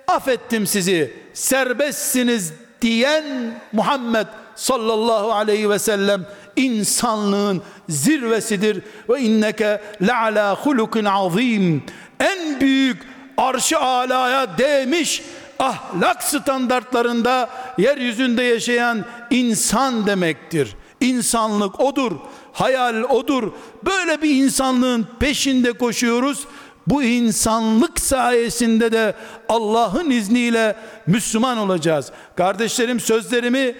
affettim 0.08 0.66
sizi 0.66 1.14
serbestsiniz 1.32 2.52
diyen 2.82 3.24
Muhammed 3.72 4.26
sallallahu 4.54 5.32
aleyhi 5.32 5.70
ve 5.70 5.78
sellem 5.78 6.26
insanlığın 6.56 7.62
zirvesidir. 7.88 8.82
Ve 9.08 9.20
inneke 9.20 9.80
le'ala 10.06 10.56
hulukin 10.56 11.04
azim. 11.04 11.82
En 12.20 12.60
büyük 12.60 13.02
arşı 13.36 13.78
alaya 13.78 14.58
değmiş 14.58 15.22
ahlak 15.58 16.22
standartlarında 16.22 17.48
yeryüzünde 17.78 18.42
yaşayan 18.42 19.04
insan 19.30 20.06
demektir. 20.06 20.76
İnsanlık 21.00 21.80
odur, 21.80 22.12
hayal 22.52 23.02
odur. 23.02 23.52
Böyle 23.84 24.22
bir 24.22 24.30
insanlığın 24.30 25.06
peşinde 25.20 25.72
koşuyoruz. 25.72 26.46
Bu 26.86 27.02
insanlık 27.02 28.00
sayesinde 28.00 28.92
de 28.92 29.14
Allah'ın 29.48 30.10
izniyle 30.10 30.76
Müslüman 31.06 31.58
olacağız. 31.58 32.12
Kardeşlerim 32.36 33.00
sözlerimi 33.00 33.74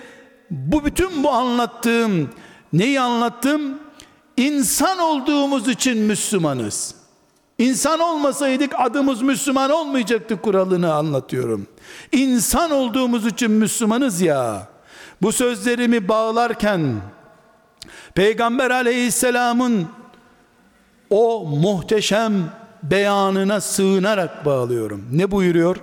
bu 0.50 0.84
bütün 0.84 1.24
bu 1.24 1.30
anlattığım 1.30 2.30
neyi 2.72 3.00
anlattım? 3.00 3.78
İnsan 4.36 4.98
olduğumuz 4.98 5.68
için 5.68 5.98
Müslümanız. 5.98 7.03
İnsan 7.58 8.00
olmasaydık 8.00 8.72
adımız 8.78 9.22
Müslüman 9.22 9.70
olmayacaktı 9.70 10.40
kuralını 10.40 10.94
anlatıyorum. 10.94 11.66
İnsan 12.12 12.70
olduğumuz 12.70 13.26
için 13.26 13.50
Müslümanız 13.50 14.20
ya. 14.20 14.68
Bu 15.22 15.32
sözlerimi 15.32 16.08
bağlarken 16.08 17.00
Peygamber 18.14 18.70
aleyhisselamın 18.70 19.88
o 21.10 21.44
muhteşem 21.46 22.32
beyanına 22.82 23.60
sığınarak 23.60 24.44
bağlıyorum. 24.44 25.08
Ne 25.12 25.30
buyuruyor? 25.30 25.76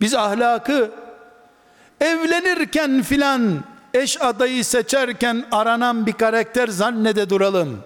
Biz 0.00 0.14
ahlakı 0.14 0.90
evlenirken 2.00 3.02
filan 3.02 3.64
eş 3.94 4.22
adayı 4.22 4.64
seçerken 4.64 5.44
aranan 5.52 6.06
bir 6.06 6.12
karakter 6.12 6.68
zannede 6.68 7.30
duralım. 7.30 7.78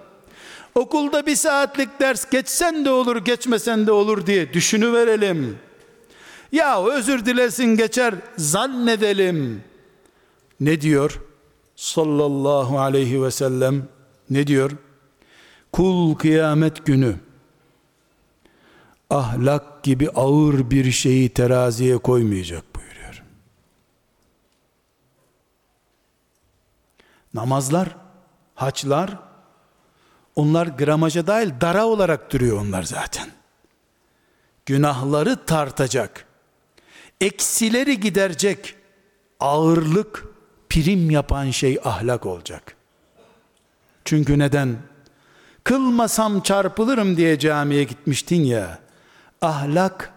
Okulda 0.77 1.25
bir 1.25 1.35
saatlik 1.35 1.99
ders 1.99 2.29
geçsen 2.29 2.85
de 2.85 2.89
olur 2.89 3.17
geçmesen 3.25 3.87
de 3.87 3.91
olur 3.91 4.25
diye 4.25 4.53
düşünü 4.53 4.93
verelim. 4.93 5.59
Ya 6.51 6.83
özür 6.85 7.25
dilesin 7.25 7.77
geçer 7.77 8.15
zannedelim. 8.37 9.63
Ne 10.59 10.81
diyor? 10.81 11.21
Sallallahu 11.75 12.79
aleyhi 12.79 13.23
ve 13.23 13.31
sellem 13.31 13.87
ne 14.29 14.47
diyor? 14.47 14.71
Kul 15.71 16.15
kıyamet 16.15 16.85
günü 16.85 17.15
ahlak 19.09 19.83
gibi 19.83 20.09
ağır 20.09 20.71
bir 20.71 20.91
şeyi 20.91 21.29
teraziye 21.29 21.97
koymayacak 21.97 22.63
buyuruyor. 22.75 23.23
Namazlar, 27.33 27.95
haçlar, 28.55 29.26
onlar 30.37 30.67
gramaja 30.67 31.27
dahil 31.27 31.51
dara 31.61 31.85
olarak 31.85 32.33
duruyor 32.33 32.61
onlar 32.61 32.83
zaten. 32.83 33.27
Günahları 34.65 35.45
tartacak, 35.45 36.25
eksileri 37.21 37.99
giderecek, 37.99 38.75
ağırlık, 39.39 40.25
prim 40.69 41.09
yapan 41.09 41.51
şey 41.51 41.79
ahlak 41.83 42.25
olacak. 42.25 42.75
Çünkü 44.05 44.39
neden? 44.39 44.77
Kılmasam 45.63 46.41
çarpılırım 46.41 47.17
diye 47.17 47.39
camiye 47.39 47.83
gitmiştin 47.83 48.43
ya, 48.43 48.79
ahlak 49.41 50.13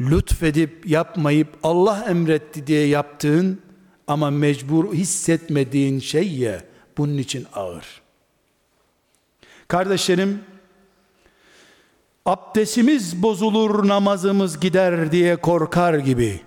lütfedip 0.00 0.86
yapmayıp 0.86 1.58
Allah 1.62 2.04
emretti 2.08 2.66
diye 2.66 2.86
yaptığın 2.86 3.62
ama 4.06 4.30
mecbur 4.30 4.94
hissetmediğin 4.94 5.98
şey 6.00 6.32
ya 6.32 6.62
bunun 6.98 7.18
için 7.18 7.46
ağır. 7.54 8.05
Kardeşlerim 9.68 10.44
abdestimiz 12.26 13.22
bozulur 13.22 13.88
namazımız 13.88 14.60
gider 14.60 15.12
diye 15.12 15.36
korkar 15.36 15.94
gibi 15.94 16.40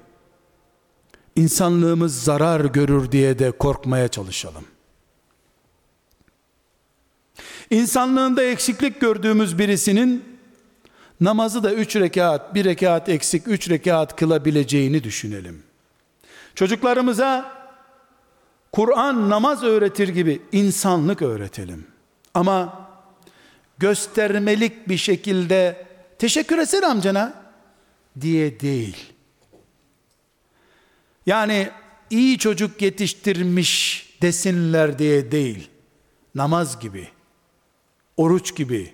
insanlığımız 1.35 2.23
zarar 2.23 2.65
görür 2.65 3.11
diye 3.11 3.39
de 3.39 3.51
korkmaya 3.51 4.07
çalışalım. 4.07 4.65
İnsanlığında 7.69 8.43
eksiklik 8.43 9.01
gördüğümüz 9.01 9.59
birisinin 9.59 10.39
namazı 11.21 11.63
da 11.63 11.73
üç 11.73 11.95
rekat, 11.95 12.55
bir 12.55 12.65
rekat 12.65 13.09
eksik, 13.09 13.47
üç 13.47 13.69
rekat 13.69 14.15
kılabileceğini 14.15 15.03
düşünelim. 15.03 15.63
Çocuklarımıza 16.55 17.59
Kur'an 18.71 19.29
namaz 19.29 19.63
öğretir 19.63 20.07
gibi 20.07 20.41
insanlık 20.51 21.21
öğretelim. 21.21 21.87
Ama 22.33 22.88
göstermelik 23.79 24.89
bir 24.89 24.97
şekilde 24.97 25.87
teşekkür 26.19 26.57
etsene 26.57 26.85
amcana 26.85 27.33
diye 28.21 28.59
değil. 28.59 29.13
Yani 31.25 31.69
iyi 32.09 32.37
çocuk 32.37 32.81
yetiştirmiş 32.81 34.05
desinler 34.21 34.99
diye 34.99 35.31
değil. 35.31 35.69
Namaz 36.35 36.79
gibi, 36.79 37.07
oruç 38.17 38.55
gibi, 38.55 38.93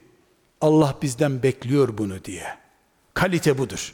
Allah 0.62 0.98
bizden 1.02 1.44
bekliyor 1.44 1.98
bunu 1.98 2.26
diye. 2.26 2.58
Kalite 3.14 3.58
budur. 3.58 3.94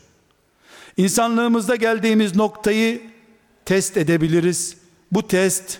İnsanlığımızda 0.97 1.75
geldiğimiz 1.75 2.35
noktayı 2.35 3.01
test 3.65 3.97
edebiliriz. 3.97 4.77
Bu 5.11 5.27
test 5.27 5.79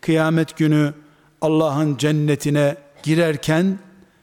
kıyamet 0.00 0.56
günü 0.56 0.94
Allah'ın 1.40 1.96
cennetine 1.96 2.76
girerken 3.02 3.78